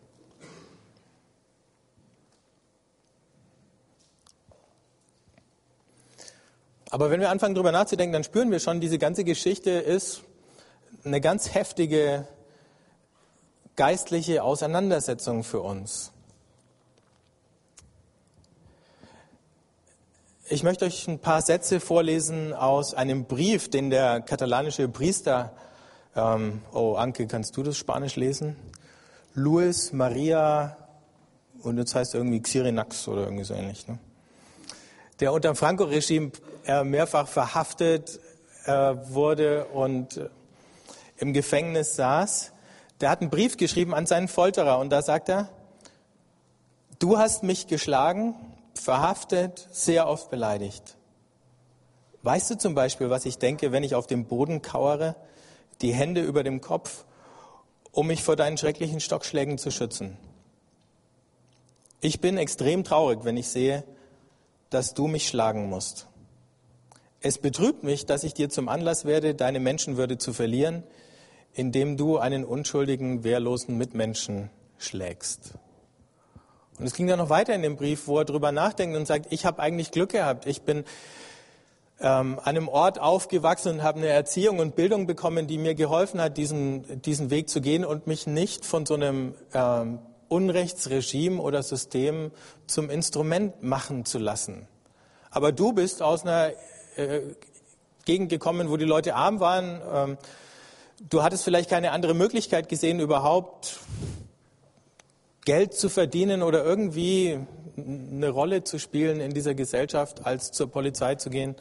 Aber 6.89 7.10
wenn 7.12 7.19
wir 7.19 7.30
anfangen, 7.30 7.54
darüber 7.56 7.71
nachzudenken, 7.71 8.13
dann 8.13 8.23
spüren 8.23 8.52
wir 8.52 8.60
schon, 8.60 8.80
diese 8.80 8.97
ganze 8.97 9.23
Geschichte 9.23 9.71
ist 9.71 10.23
eine 11.04 11.19
ganz 11.21 11.54
heftige 11.54 12.28
geistliche 13.76 14.43
Auseinandersetzung 14.43 15.43
für 15.43 15.62
uns. 15.62 16.12
Ich 20.50 20.63
möchte 20.63 20.86
euch 20.86 21.08
ein 21.08 21.19
paar 21.19 21.41
Sätze 21.41 21.80
vorlesen 21.80 22.54
aus 22.54 22.93
einem 22.93 23.26
Brief, 23.26 23.69
den 23.69 23.89
der 23.89 24.21
katalanische 24.21 24.88
Priester, 24.88 25.54
ähm, 26.15 26.62
oh 26.73 26.95
Anke, 26.95 27.28
kannst 27.28 27.56
du 27.56 27.63
das 27.63 27.78
Spanisch 27.78 28.15
lesen? 28.15 28.56
Luis 29.36 29.93
Maria, 29.93 30.78
und 31.62 31.78
jetzt 31.78 31.93
heißt 31.93 32.15
er 32.15 32.21
irgendwie 32.21 32.41
Xirinax 32.41 33.08
oder 33.08 33.23
irgendwie 33.23 33.43
so 33.43 33.54
ähnlich, 33.54 33.88
ne? 33.88 34.00
der 35.19 35.34
unter 35.34 35.52
dem 35.52 35.56
Franco-Regime 35.56 36.32
äh, 36.67 36.84
mehrfach 36.84 37.27
verhaftet 37.27 38.19
äh, 38.65 38.71
wurde 38.71 39.65
und 39.67 40.17
äh, 40.17 40.30
im 41.17 41.34
Gefängnis 41.34 41.95
saß. 41.95 42.51
Der 42.99 43.10
hat 43.10 43.21
einen 43.21 43.30
Brief 43.30 43.58
geschrieben 43.58 43.93
an 43.93 44.06
seinen 44.06 44.27
Folterer 44.27 44.80
und 44.80 44.89
da 44.89 45.01
sagt 45.01 45.30
er, 45.30 45.49
du 46.99 47.17
hast 47.17 47.43
mich 47.43 47.67
geschlagen, 47.67 48.36
verhaftet, 48.73 49.67
sehr 49.71 50.08
oft 50.08 50.30
beleidigt. 50.30 50.97
Weißt 52.23 52.49
du 52.49 52.58
zum 52.58 52.75
Beispiel, 52.75 53.10
was 53.10 53.25
ich 53.25 53.38
denke, 53.38 53.71
wenn 53.71 53.84
ich 53.84 53.95
auf 53.95 54.08
dem 54.08 54.25
Boden 54.25 54.62
kauere, 54.62 55.15
die 55.82 55.93
Hände 55.93 56.21
über 56.21 56.43
dem 56.43 56.62
Kopf, 56.62 57.06
um 57.91 58.08
mich 58.08 58.23
vor 58.23 58.36
deinen 58.36 58.58
schrecklichen 58.58 58.99
Stockschlägen 58.99 59.58
zu 59.58 59.71
schützen? 59.71 60.17
Ich 62.01 62.19
bin 62.19 62.38
extrem 62.38 62.84
traurig, 62.84 63.19
wenn 63.23 63.38
ich 63.38 63.47
sehe, 63.47 63.84
dass 64.69 64.93
du 64.93 65.08
mich 65.08 65.27
schlagen 65.27 65.69
musst. 65.69 66.08
Es 67.21 67.39
betrübt 67.39 67.84
mich, 67.84 68.06
dass 68.06 68.23
ich 68.23 68.34
dir 68.34 68.49
zum 68.49 68.69
Anlass 68.69 69.06
werde, 69.06 69.34
deine 69.34 69.60
Menschenwürde 69.60 70.17
zu 70.17 70.34
verlieren, 70.34 70.84
indem 71.53 71.97
du 71.97 72.17
einen 72.17 72.45
unschuldigen, 72.45 73.23
wehrlosen 73.23 73.77
Mitmenschen 73.77 74.51
schlägst. 74.77 75.56
Und 76.77 76.86
es 76.86 76.93
ging 76.93 77.08
dann 77.08 77.17
noch 77.17 77.30
weiter 77.30 77.56
in 77.56 77.63
dem 77.63 77.75
Brief, 77.75 78.08
wo 78.08 78.19
er 78.19 78.25
drüber 78.25 78.51
nachdenkt 78.51 78.95
und 78.95 79.08
sagt, 79.08 79.27
ich 79.32 79.45
habe 79.45 79.62
eigentlich 79.62 79.89
Glück 79.89 80.12
gehabt. 80.12 80.45
Ich 80.45 80.62
bin 80.62 80.84
ähm, 81.99 82.38
an 82.38 82.45
einem 82.45 82.67
Ort 82.67 82.99
aufgewachsen 82.99 83.73
und 83.73 83.84
habe 83.84 83.97
eine 83.97 84.10
Erziehung 84.10 84.60
und 84.60 84.75
Bildung 84.75 85.08
bekommen, 85.08 85.47
die 85.47 85.58
mir 85.58 85.73
geholfen 85.73 86.21
hat, 86.21 86.38
diesen, 86.38 87.01
diesen 87.01 87.32
Weg 87.32 87.49
zu 87.49 87.62
gehen 87.62 87.84
und 87.84 88.06
mich 88.06 88.27
nicht 88.27 88.63
von 88.63 88.86
so 88.86 88.93
einem 88.93 89.34
ähm, 89.56 89.97
Unrechtsregime 90.27 91.41
oder 91.41 91.63
System 91.63 92.32
zum 92.67 92.91
Instrument 92.91 93.63
machen 93.63 94.06
zu 94.06 94.19
lassen. 94.19 94.67
Aber 95.32 95.51
du 95.51 95.73
bist 95.73 96.03
aus 96.03 96.23
einer 96.23 96.51
äh, 96.97 97.21
Gegend 98.05 98.29
gekommen, 98.29 98.69
wo 98.69 98.77
die 98.77 98.86
Leute 98.86 99.15
arm 99.15 99.39
waren. 99.39 99.81
Ähm, 99.93 100.17
du 101.10 101.23
hattest 101.23 101.43
vielleicht 101.43 101.69
keine 101.69 101.91
andere 101.91 102.13
Möglichkeit 102.13 102.69
gesehen, 102.69 102.99
überhaupt 102.99 103.79
Geld 105.45 105.73
zu 105.73 105.89
verdienen 105.89 106.41
oder 106.41 106.63
irgendwie 106.63 107.39
eine 107.77 108.29
Rolle 108.29 108.63
zu 108.63 108.79
spielen 108.79 109.19
in 109.19 109.33
dieser 109.33 109.53
Gesellschaft, 109.53 110.25
als 110.25 110.51
zur 110.51 110.71
Polizei 110.71 111.15
zu 111.15 111.29
gehen 111.29 111.55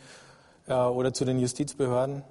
äh, 0.66 0.74
oder 0.74 1.12
zu 1.12 1.24
den 1.24 1.38
Justizbehörden. 1.38 2.22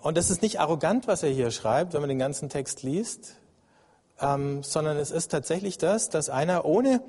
Und 0.00 0.16
das 0.16 0.30
ist 0.30 0.42
nicht 0.42 0.58
arrogant, 0.58 1.06
was 1.06 1.22
er 1.22 1.30
hier 1.30 1.50
schreibt, 1.50 1.92
wenn 1.92 2.00
man 2.00 2.08
den 2.08 2.18
ganzen 2.18 2.48
Text 2.48 2.82
liest, 2.82 3.36
ähm, 4.20 4.62
sondern 4.62 4.96
es 4.96 5.10
ist 5.10 5.30
tatsächlich 5.30 5.78
das, 5.78 6.08
dass 6.08 6.28
einer 6.28 6.64
ohne, 6.64 7.02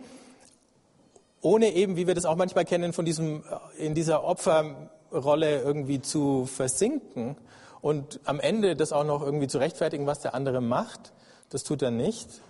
ohne 1.43 1.73
eben, 1.73 1.97
wie 1.97 2.07
wir 2.07 2.15
das 2.15 2.25
auch 2.25 2.37
manchmal 2.37 2.65
kennen, 2.65 2.93
von 2.93 3.05
diesem, 3.05 3.43
äh, 3.77 3.85
in 3.85 3.93
dieser 3.93 4.23
Opferrolle 4.23 5.61
irgendwie 5.61 6.01
zu 6.01 6.45
versinken 6.47 7.37
und 7.81 8.21
am 8.23 8.39
Ende 8.39 8.75
das 8.75 8.91
auch 8.91 9.03
noch 9.03 9.21
irgendwie 9.21 9.47
zu 9.47 9.59
rechtfertigen, 9.59 10.07
was 10.07 10.21
der 10.21 10.33
andere 10.33 10.61
macht, 10.61 11.13
das 11.49 11.63
tut 11.63 11.81
er 11.81 11.91
nicht, 11.91 12.41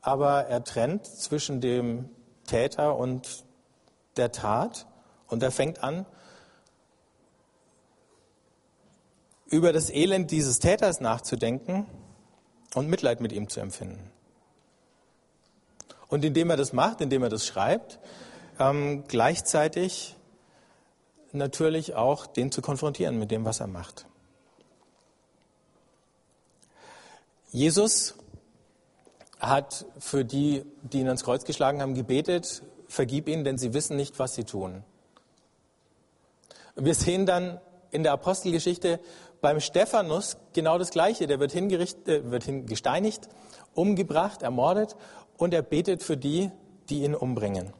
aber 0.00 0.46
er 0.46 0.64
trennt 0.64 1.06
zwischen 1.06 1.60
dem 1.60 2.08
Täter 2.46 2.96
und 2.96 3.44
der 4.16 4.32
Tat 4.32 4.86
und 5.28 5.42
er 5.42 5.50
fängt 5.50 5.82
an, 5.82 6.06
über 9.48 9.72
das 9.72 9.90
Elend 9.90 10.30
dieses 10.30 10.58
Täters 10.58 11.00
nachzudenken 11.00 11.86
und 12.74 12.88
Mitleid 12.88 13.20
mit 13.20 13.32
ihm 13.32 13.48
zu 13.48 13.60
empfinden. 13.60 14.10
Und 16.08 16.24
indem 16.24 16.50
er 16.50 16.56
das 16.56 16.72
macht, 16.72 17.00
indem 17.00 17.22
er 17.22 17.28
das 17.28 17.46
schreibt, 17.46 17.98
ähm, 18.58 19.04
gleichzeitig 19.08 20.16
natürlich 21.32 21.94
auch 21.94 22.26
den 22.26 22.50
zu 22.50 22.62
konfrontieren 22.62 23.18
mit 23.18 23.30
dem, 23.30 23.44
was 23.44 23.60
er 23.60 23.66
macht. 23.66 24.06
Jesus 27.50 28.14
hat 29.38 29.86
für 29.98 30.24
die, 30.24 30.64
die 30.82 31.00
ihn 31.00 31.06
ans 31.06 31.24
Kreuz 31.24 31.44
geschlagen 31.44 31.82
haben, 31.82 31.94
gebetet, 31.94 32.62
vergib 32.88 33.28
ihnen, 33.28 33.44
denn 33.44 33.58
sie 33.58 33.74
wissen 33.74 33.96
nicht, 33.96 34.18
was 34.18 34.34
sie 34.34 34.44
tun. 34.44 34.82
Wir 36.74 36.94
sehen 36.94 37.26
dann 37.26 37.60
in 37.90 38.02
der 38.02 38.12
Apostelgeschichte 38.12 39.00
beim 39.40 39.60
Stephanus 39.60 40.36
genau 40.52 40.78
das 40.78 40.90
Gleiche. 40.90 41.26
Der 41.26 41.40
wird, 41.40 41.52
hingerichtet, 41.52 42.08
äh, 42.08 42.30
wird 42.30 42.44
gesteinigt, 42.66 43.28
umgebracht, 43.74 44.42
ermordet 44.42 44.96
und 45.36 45.54
er 45.54 45.62
betet 45.62 46.02
für 46.02 46.16
die, 46.16 46.50
die 46.88 47.04
ihn 47.04 47.14
umbringen. 47.14 47.72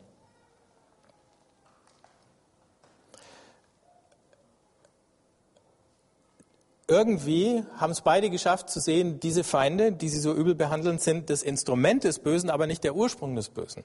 irgendwie 6.88 7.64
haben 7.76 7.90
es 7.90 8.00
beide 8.00 8.30
geschafft 8.30 8.70
zu 8.70 8.80
sehen, 8.80 9.18
diese 9.20 9.44
Feinde, 9.44 9.92
die 9.92 10.08
sie 10.08 10.20
so 10.20 10.32
übel 10.32 10.54
behandeln, 10.54 10.98
sind 10.98 11.30
das 11.30 11.42
Instrument 11.42 12.04
des 12.04 12.20
Bösen, 12.20 12.50
aber 12.50 12.66
nicht 12.66 12.84
der 12.84 12.94
Ursprung 12.94 13.34
des 13.34 13.48
Bösen. 13.48 13.82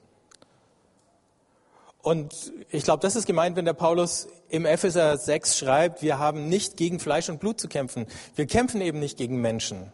Und 2.00 2.52
ich 2.70 2.82
glaube, 2.82 3.00
das 3.00 3.14
ist 3.14 3.26
gemeint, 3.26 3.56
wenn 3.56 3.64
der 3.64 3.74
Paulus 3.74 4.28
im 4.48 4.66
Epheser 4.66 5.16
6 5.16 5.56
schreibt, 5.56 6.02
wir 6.02 6.18
haben 6.18 6.48
nicht 6.48 6.76
gegen 6.76 6.98
Fleisch 6.98 7.28
und 7.28 7.38
Blut 7.38 7.60
zu 7.60 7.68
kämpfen. 7.68 8.06
Wir 8.34 8.46
kämpfen 8.46 8.80
eben 8.80 8.98
nicht 8.98 9.16
gegen 9.16 9.40
Menschen, 9.40 9.92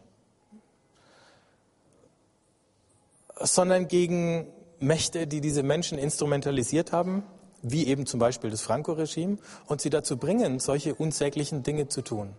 sondern 3.40 3.88
gegen 3.88 4.46
Mächte, 4.80 5.26
die 5.26 5.40
diese 5.40 5.62
Menschen 5.62 5.98
instrumentalisiert 5.98 6.92
haben, 6.92 7.24
wie 7.62 7.86
eben 7.86 8.06
zum 8.06 8.20
Beispiel 8.20 8.50
das 8.50 8.62
Franco-Regime, 8.62 9.38
und 9.66 9.80
sie 9.80 9.90
dazu 9.90 10.16
bringen, 10.16 10.60
solche 10.60 10.94
unsäglichen 10.94 11.62
Dinge 11.62 11.88
zu 11.88 12.02
tun. 12.02 12.34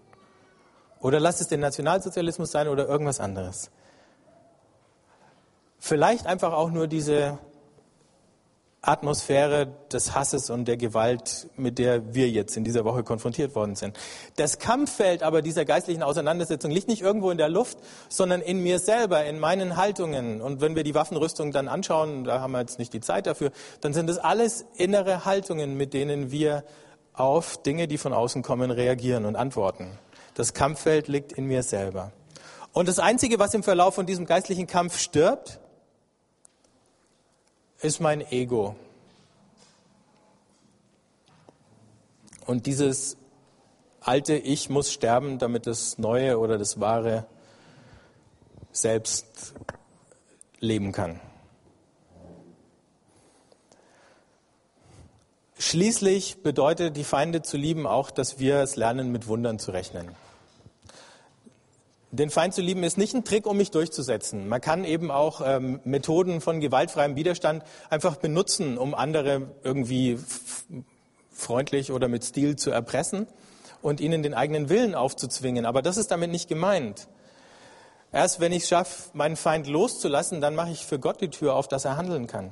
Oder 1.02 1.20
lass 1.20 1.42
es 1.42 1.48
den 1.48 1.60
Nationalsozialismus 1.60 2.52
sein 2.52 2.68
oder 2.68 2.88
irgendwas 2.88 3.20
anderes. 3.20 3.72
Vielleicht 5.78 6.26
einfach 6.26 6.54
auch 6.54 6.72
nur 6.72 6.88
diese 6.88 7.40
Atmosphäre 8.82 9.68
des 9.92 10.16
Hasses 10.16 10.50
und 10.50 10.66
der 10.66 10.78
Gewalt, 10.78 11.50
mit 11.58 11.80
der 11.80 12.14
wir 12.14 12.30
jetzt 12.30 12.56
in 12.56 12.64
dieser 12.64 12.86
Woche 12.86 13.04
konfrontiert 13.04 13.54
worden 13.54 13.76
sind. 13.76 13.98
Das 14.38 14.58
Kampffeld 14.58 15.22
aber 15.22 15.42
dieser 15.42 15.66
geistlichen 15.66 16.02
Auseinandersetzung 16.02 16.72
liegt 16.72 16.88
nicht 16.88 17.02
irgendwo 17.02 17.30
in 17.30 17.38
der 17.38 17.50
Luft, 17.50 17.78
sondern 18.08 18.40
in 18.40 18.64
mir 18.64 18.80
selber, 18.80 19.26
in 19.26 19.38
meinen 19.38 19.76
Haltungen. 19.76 20.40
Und 20.42 20.62
wenn 20.62 20.78
wir 20.78 20.84
die 20.84 20.96
Waffenrüstung 20.96 21.52
dann 21.52 21.68
anschauen, 21.68 22.24
da 22.24 22.40
haben 22.40 22.52
wir 22.52 22.62
jetzt 22.62 22.80
nicht 22.80 22.94
die 22.94 23.02
Zeit 23.02 23.28
dafür, 23.28 23.52
dann 23.82 23.94
sind 23.94 24.08
das 24.08 24.18
alles 24.18 24.66
innere 24.76 25.26
Haltungen, 25.26 25.76
mit 25.76 25.94
denen 25.94 26.32
wir 26.32 26.64
auf 27.12 27.62
Dinge, 27.62 27.90
die 27.90 27.98
von 27.98 28.14
außen 28.14 28.44
kommen, 28.44 28.72
reagieren 28.72 29.26
und 29.26 29.36
antworten. 29.36 30.00
Das 30.36 30.54
Kampffeld 30.54 31.10
liegt 31.10 31.34
in 31.34 31.46
mir 31.46 31.64
selber. 31.64 32.14
Und 32.72 32.88
das 32.88 33.00
Einzige, 33.00 33.40
was 33.40 33.54
im 33.54 33.64
Verlauf 33.64 33.96
von 33.96 34.06
diesem 34.06 34.26
geistlichen 34.26 34.68
Kampf 34.68 34.98
stirbt, 35.00 35.60
ist 37.82 38.00
mein 38.00 38.22
Ego. 38.32 38.76
Und 42.46 42.66
dieses 42.66 43.16
alte 44.02 44.36
Ich 44.36 44.70
muss 44.70 44.92
sterben, 44.92 45.40
damit 45.40 45.68
das 45.68 45.98
Neue 45.98 46.40
oder 46.40 46.58
das 46.58 46.80
Wahre 46.80 47.26
selbst 48.72 49.54
leben 50.60 50.92
kann. 50.92 51.20
Schließlich 55.58 56.42
bedeutet 56.42 56.96
die 56.96 57.04
Feinde 57.04 57.42
zu 57.42 57.58
lieben 57.58 57.86
auch, 57.86 58.12
dass 58.12 58.40
wir 58.40 58.58
es 58.60 58.76
lernen, 58.76 59.12
mit 59.12 59.28
Wundern 59.28 59.60
zu 59.60 59.72
rechnen. 59.72 60.16
Den 62.12 62.32
Feind 62.32 62.56
zu 62.56 62.62
lieben 62.62 62.84
ist 62.84 62.98
nicht 62.98 63.14
ein 63.14 63.24
Trick, 63.24 63.46
um 63.46 63.58
mich 63.58 63.70
durchzusetzen. 63.70 64.48
Man 64.48 64.62
kann 64.62 64.84
eben 64.84 65.12
auch 65.12 65.42
ähm, 65.46 65.80
Methoden 65.84 66.42
von 66.42 66.60
gewaltfreiem 66.60 67.16
Widerstand 67.16 67.64
einfach 67.92 68.16
benutzen, 68.16 68.80
um 68.80 68.96
andere 68.96 69.52
irgendwie 69.64 70.18
freundlich 71.30 71.92
oder 71.92 72.08
mit 72.08 72.24
Stil 72.24 72.56
zu 72.56 72.72
erpressen 72.72 73.28
und 73.84 74.02
ihnen 74.02 74.24
den 74.24 74.34
eigenen 74.34 74.70
Willen 74.70 74.96
aufzuzwingen. 74.96 75.68
Aber 75.68 75.84
das 75.84 75.98
ist 75.98 76.10
damit 76.10 76.32
nicht 76.32 76.50
gemeint. 76.50 77.08
Erst 78.12 78.40
wenn 78.40 78.52
ich 78.54 78.64
es 78.64 78.70
schaffe, 78.70 79.12
meinen 79.14 79.36
Feind 79.36 79.68
loszulassen, 79.68 80.42
dann 80.42 80.56
mache 80.56 80.72
ich 80.72 80.88
für 80.88 80.98
Gott 80.98 81.22
die 81.22 81.30
Tür 81.30 81.54
auf, 81.54 81.68
dass 81.68 81.86
er 81.86 81.96
handeln 81.96 82.26
kann. 82.26 82.52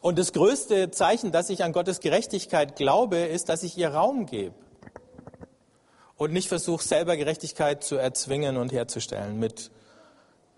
Und 0.00 0.18
das 0.18 0.32
größte 0.32 0.90
Zeichen, 0.90 1.30
dass 1.30 1.48
ich 1.48 1.62
an 1.62 1.72
Gottes 1.72 2.00
Gerechtigkeit 2.00 2.74
glaube, 2.74 3.18
ist, 3.18 3.48
dass 3.48 3.62
ich 3.62 3.78
ihr 3.78 3.90
Raum 3.90 4.26
gebe. 4.26 4.56
Und 6.16 6.32
nicht 6.32 6.48
versucht, 6.48 6.86
selber 6.86 7.16
Gerechtigkeit 7.16 7.82
zu 7.82 7.96
erzwingen 7.96 8.56
und 8.56 8.72
herzustellen 8.72 9.38
mit 9.38 9.70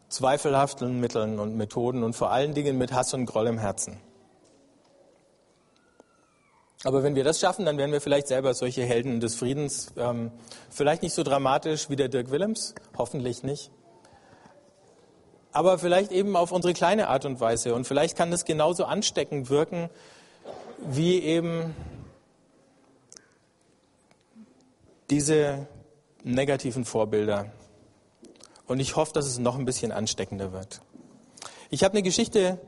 zweifelhaften 0.09 1.01
Mitteln 1.01 1.39
und 1.39 1.57
Methoden 1.57 2.03
und 2.03 2.15
vor 2.15 2.31
allen 2.31 2.55
Dingen 2.55 2.79
mit 2.79 2.93
Hass 2.93 3.15
und 3.15 3.27
Groll 3.27 3.47
im 3.47 3.59
Herzen. 3.59 3.99
Aber 6.85 7.03
wenn 7.03 7.15
wir 7.15 7.25
das 7.25 7.41
schaffen, 7.41 7.65
dann 7.65 7.79
werden 7.79 7.93
wir 7.93 8.01
vielleicht 8.03 8.29
selber 8.29 8.53
solche 8.53 8.85
Helden 8.85 9.19
des 9.19 9.35
Friedens. 9.35 9.93
Ähm, 9.97 10.31
vielleicht 10.71 11.03
nicht 11.03 11.15
so 11.15 11.23
dramatisch 11.23 11.89
wie 11.89 11.97
der 11.97 12.09
Dirk 12.09 12.31
Willems, 12.31 12.75
hoffentlich 12.99 13.43
nicht. 13.43 13.71
Aber 15.51 15.79
vielleicht 15.79 16.13
eben 16.13 16.37
auf 16.37 16.53
unsere 16.53 16.75
kleine 16.75 17.09
Art 17.09 17.25
und 17.25 17.41
Weise. 17.41 17.75
Und 17.75 17.87
vielleicht 17.87 18.19
kann 18.19 18.31
das 18.31 18.45
genauso 18.45 18.85
ansteckend 18.85 19.49
wirken, 19.49 19.89
wie 20.87 21.21
eben 21.21 21.75
diese 25.11 25.67
negativen 26.23 26.85
Vorbilder. 26.85 27.53
Und 28.67 28.81
ich 28.81 28.97
hoffe, 28.97 29.13
dass 29.13 29.27
es 29.27 29.39
noch 29.39 29.59
ein 29.59 29.65
bisschen 29.65 29.93
ansteckender 29.93 30.53
wird. 30.53 30.81
Ich 31.71 31.85
habe 31.85 31.93
eine 31.93 32.03
Geschichte 32.03 32.59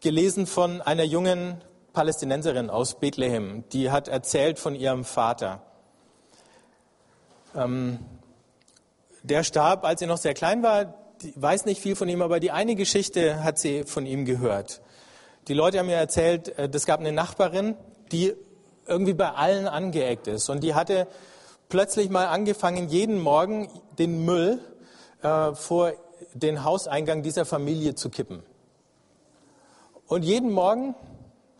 gelesen 0.00 0.46
von 0.46 0.80
einer 0.80 1.04
jungen 1.04 1.62
Palästinenserin 1.92 2.70
aus 2.70 2.98
Bethlehem, 2.98 3.64
die 3.72 3.90
hat 3.90 4.08
erzählt 4.08 4.58
von 4.58 4.74
ihrem 4.74 5.04
Vater. 5.04 5.62
Ähm, 7.54 7.98
der 9.22 9.42
starb, 9.42 9.84
als 9.84 10.00
sie 10.00 10.06
noch 10.06 10.18
sehr 10.18 10.34
klein 10.34 10.62
war. 10.62 10.94
Die 11.22 11.32
weiß 11.34 11.64
nicht 11.64 11.80
viel 11.80 11.96
von 11.96 12.08
ihm, 12.08 12.22
aber 12.22 12.38
die 12.38 12.52
eine 12.52 12.76
Geschichte 12.76 13.42
hat 13.42 13.58
sie 13.58 13.84
von 13.84 14.06
ihm 14.06 14.24
gehört. 14.24 14.80
Die 15.48 15.54
Leute 15.54 15.78
haben 15.78 15.86
mir 15.86 15.96
erzählt, 15.96 16.48
es 16.56 16.84
äh, 16.84 16.86
gab 16.86 17.00
eine 17.00 17.12
Nachbarin, 17.12 17.74
die 18.12 18.34
irgendwie 18.86 19.14
bei 19.14 19.30
allen 19.30 19.66
angeeckt 19.66 20.26
ist. 20.28 20.48
Und 20.48 20.62
die 20.62 20.74
hatte 20.74 21.08
plötzlich 21.68 22.10
mal 22.10 22.26
angefangen, 22.26 22.88
jeden 22.88 23.20
Morgen 23.20 23.68
den 23.98 24.24
Müll 24.24 24.60
äh, 25.22 25.52
vor 25.54 25.92
den 26.34 26.64
Hauseingang 26.64 27.22
dieser 27.22 27.44
Familie 27.44 27.94
zu 27.94 28.10
kippen. 28.10 28.42
Und 30.06 30.24
jeden 30.24 30.50
Morgen 30.50 30.94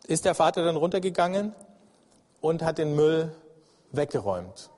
ist 0.06 0.24
der 0.24 0.34
Vater 0.34 0.64
dann 0.64 0.76
runtergegangen 0.76 1.54
und 2.40 2.62
hat 2.62 2.78
den 2.78 2.94
Müll 2.94 3.34
weggeräumt. 3.92 4.70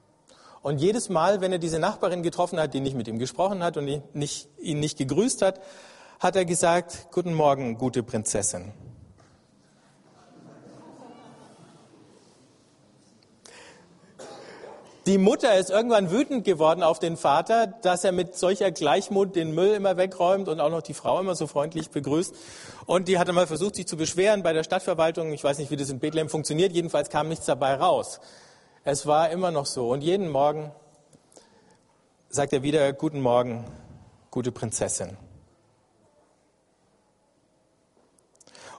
Und 0.62 0.78
jedes 0.78 1.08
Mal, 1.08 1.40
wenn 1.40 1.52
er 1.52 1.58
diese 1.58 1.78
Nachbarin 1.78 2.22
getroffen 2.22 2.58
hat, 2.58 2.74
die 2.74 2.80
nicht 2.80 2.96
mit 2.96 3.08
ihm 3.08 3.18
gesprochen 3.18 3.62
hat 3.62 3.76
und 3.76 3.84
nicht, 4.12 4.48
ihn 4.58 4.80
nicht 4.80 4.98
gegrüßt 4.98 5.42
hat, 5.42 5.60
hat 6.18 6.36
er 6.36 6.44
gesagt, 6.44 7.08
Guten 7.12 7.32
Morgen, 7.32 7.78
gute 7.78 8.02
Prinzessin. 8.02 8.72
Die 15.10 15.18
Mutter 15.18 15.56
ist 15.56 15.70
irgendwann 15.70 16.12
wütend 16.12 16.44
geworden 16.44 16.84
auf 16.84 17.00
den 17.00 17.16
Vater, 17.16 17.66
dass 17.66 18.04
er 18.04 18.12
mit 18.12 18.36
solcher 18.36 18.70
Gleichmut 18.70 19.34
den 19.34 19.52
Müll 19.52 19.74
immer 19.74 19.96
wegräumt 19.96 20.48
und 20.48 20.60
auch 20.60 20.70
noch 20.70 20.82
die 20.82 20.94
Frau 20.94 21.18
immer 21.18 21.34
so 21.34 21.48
freundlich 21.48 21.90
begrüßt. 21.90 22.32
Und 22.86 23.08
die 23.08 23.18
hatte 23.18 23.32
mal 23.32 23.48
versucht, 23.48 23.74
sich 23.74 23.88
zu 23.88 23.96
beschweren 23.96 24.44
bei 24.44 24.52
der 24.52 24.62
Stadtverwaltung. 24.62 25.32
Ich 25.32 25.42
weiß 25.42 25.58
nicht, 25.58 25.72
wie 25.72 25.76
das 25.76 25.90
in 25.90 25.98
Bethlehem 25.98 26.28
funktioniert. 26.28 26.70
Jedenfalls 26.70 27.10
kam 27.10 27.28
nichts 27.28 27.44
dabei 27.44 27.74
raus. 27.74 28.20
Es 28.84 29.04
war 29.04 29.30
immer 29.30 29.50
noch 29.50 29.66
so. 29.66 29.90
Und 29.90 30.02
jeden 30.02 30.28
Morgen 30.28 30.70
sagt 32.28 32.52
er 32.52 32.62
wieder, 32.62 32.92
guten 32.92 33.20
Morgen, 33.20 33.64
gute 34.30 34.52
Prinzessin. 34.52 35.16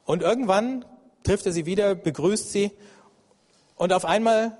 Und 0.05 0.21
irgendwann 0.21 0.85
trifft 1.23 1.45
er 1.45 1.51
sie 1.51 1.65
wieder, 1.65 1.93
begrüßt 1.93 2.53
sie 2.53 2.71
und 3.75 3.91
auf 3.91 4.05
einmal 4.05 4.57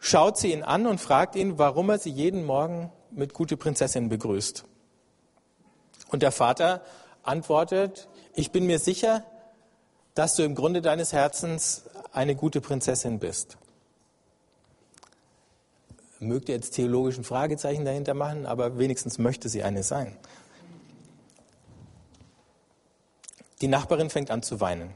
schaut 0.00 0.38
sie 0.38 0.52
ihn 0.52 0.64
an 0.64 0.86
und 0.86 1.00
fragt 1.00 1.36
ihn, 1.36 1.58
warum 1.58 1.90
er 1.90 1.98
sie 1.98 2.10
jeden 2.10 2.44
Morgen 2.44 2.90
mit 3.12 3.34
gute 3.34 3.56
Prinzessin 3.56 4.08
begrüßt. 4.08 4.64
Und 6.08 6.22
der 6.22 6.32
Vater 6.32 6.82
antwortet, 7.22 8.08
ich 8.34 8.50
bin 8.50 8.66
mir 8.66 8.78
sicher, 8.78 9.24
dass 10.14 10.34
du 10.34 10.42
im 10.42 10.54
Grunde 10.54 10.82
deines 10.82 11.12
Herzens 11.12 11.84
eine 12.12 12.34
gute 12.34 12.60
Prinzessin 12.60 13.20
bist. 13.20 13.58
Mögt 16.18 16.48
ihr 16.48 16.54
jetzt 16.54 16.74
theologischen 16.74 17.24
Fragezeichen 17.24 17.84
dahinter 17.84 18.14
machen, 18.14 18.44
aber 18.46 18.78
wenigstens 18.78 19.18
möchte 19.18 19.48
sie 19.48 19.62
eine 19.62 19.82
sein. 19.82 20.16
Die 23.60 23.68
Nachbarin 23.68 24.10
fängt 24.10 24.30
an 24.30 24.42
zu 24.42 24.60
weinen. 24.60 24.90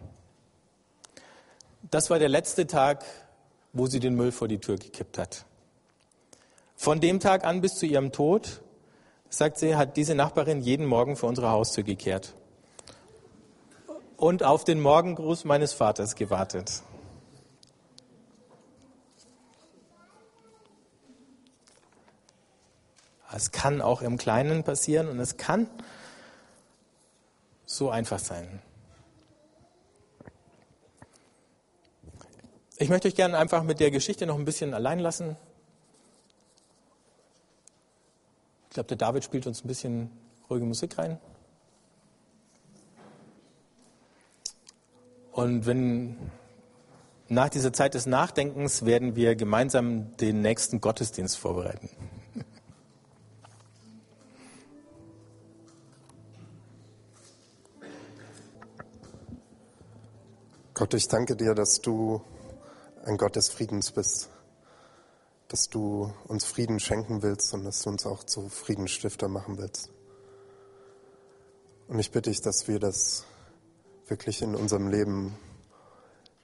Das 1.90 2.10
war 2.10 2.18
der 2.18 2.28
letzte 2.28 2.66
Tag 2.66 3.04
wo 3.74 3.86
sie 3.86 4.00
den 4.00 4.14
Müll 4.14 4.32
vor 4.32 4.48
die 4.48 4.58
Tür 4.58 4.76
gekippt 4.76 5.18
hat. 5.18 5.44
Von 6.76 7.00
dem 7.00 7.20
Tag 7.20 7.44
an 7.44 7.60
bis 7.60 7.74
zu 7.74 7.86
ihrem 7.86 8.12
Tod, 8.12 8.62
sagt 9.28 9.58
sie, 9.58 9.76
hat 9.76 9.96
diese 9.96 10.14
Nachbarin 10.14 10.60
jeden 10.60 10.86
Morgen 10.86 11.16
vor 11.16 11.28
unsere 11.28 11.50
Haustür 11.50 11.84
gekehrt 11.84 12.34
und 14.16 14.42
auf 14.42 14.64
den 14.64 14.80
Morgengruß 14.80 15.44
meines 15.44 15.72
Vaters 15.72 16.14
gewartet. 16.14 16.82
Es 23.36 23.50
kann 23.50 23.80
auch 23.80 24.00
im 24.00 24.16
Kleinen 24.16 24.62
passieren 24.62 25.08
und 25.08 25.18
es 25.18 25.36
kann 25.36 25.66
so 27.66 27.90
einfach 27.90 28.20
sein. 28.20 28.62
Ich 32.76 32.88
möchte 32.88 33.06
euch 33.06 33.14
gerne 33.14 33.38
einfach 33.38 33.62
mit 33.62 33.78
der 33.78 33.92
Geschichte 33.92 34.26
noch 34.26 34.36
ein 34.36 34.44
bisschen 34.44 34.74
allein 34.74 34.98
lassen. 34.98 35.36
Ich 38.64 38.74
glaube, 38.74 38.88
der 38.88 38.96
David 38.96 39.22
spielt 39.22 39.46
uns 39.46 39.64
ein 39.64 39.68
bisschen 39.68 40.10
ruhige 40.50 40.66
Musik 40.66 40.98
rein. 40.98 41.20
Und 45.30 45.66
wenn 45.66 46.16
nach 47.28 47.48
dieser 47.48 47.72
Zeit 47.72 47.94
des 47.94 48.06
Nachdenkens 48.06 48.84
werden 48.84 49.14
wir 49.14 49.36
gemeinsam 49.36 50.16
den 50.16 50.42
nächsten 50.42 50.80
Gottesdienst 50.80 51.38
vorbereiten. 51.38 51.88
Gott, 60.74 60.92
ich 60.94 61.06
danke 61.06 61.36
dir, 61.36 61.54
dass 61.54 61.80
du 61.80 62.20
ein 63.04 63.18
Gott 63.18 63.36
des 63.36 63.50
Friedens 63.50 63.90
bist, 63.90 64.30
dass 65.48 65.68
du 65.68 66.12
uns 66.26 66.44
Frieden 66.44 66.80
schenken 66.80 67.22
willst 67.22 67.52
und 67.52 67.64
dass 67.64 67.82
du 67.82 67.90
uns 67.90 68.06
auch 68.06 68.24
zu 68.24 68.48
Friedensstifter 68.48 69.28
machen 69.28 69.58
willst. 69.58 69.90
Und 71.86 71.98
ich 71.98 72.10
bitte 72.10 72.30
dich, 72.30 72.40
dass 72.40 72.66
wir 72.66 72.78
das 72.78 73.24
wirklich 74.06 74.40
in 74.40 74.54
unserem 74.54 74.88
Leben 74.88 75.36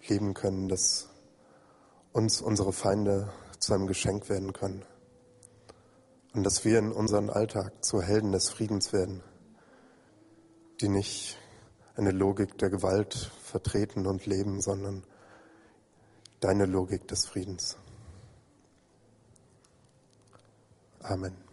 leben 0.07 0.35
können, 0.35 0.69
dass 0.69 1.09
uns 2.13 2.43
unsere 2.43 2.73
Feinde 2.73 3.33
zu 3.59 3.73
einem 3.73 3.87
Geschenk 3.87 4.29
werden 4.29 4.53
können 4.53 4.85
und 6.35 6.43
dass 6.45 6.65
wir 6.65 6.79
in 6.79 6.93
unserem 6.93 7.31
Alltag 7.31 7.85
zu 7.85 8.03
Helden 8.03 8.33
des 8.33 8.51
Friedens 8.51 8.93
werden, 8.93 9.23
die 10.81 10.89
nicht 10.89 11.39
eine 11.97 12.11
Logik 12.11 12.59
der 12.59 12.71
Gewalt 12.71 13.31
vertreten 13.43 14.07
und 14.07 14.27
leben, 14.27 14.61
sondern 14.61 15.05
deine 16.41 16.67
Logik 16.67 17.07
des 17.07 17.27
Friedens. 17.27 17.77
Amen. 21.03 21.50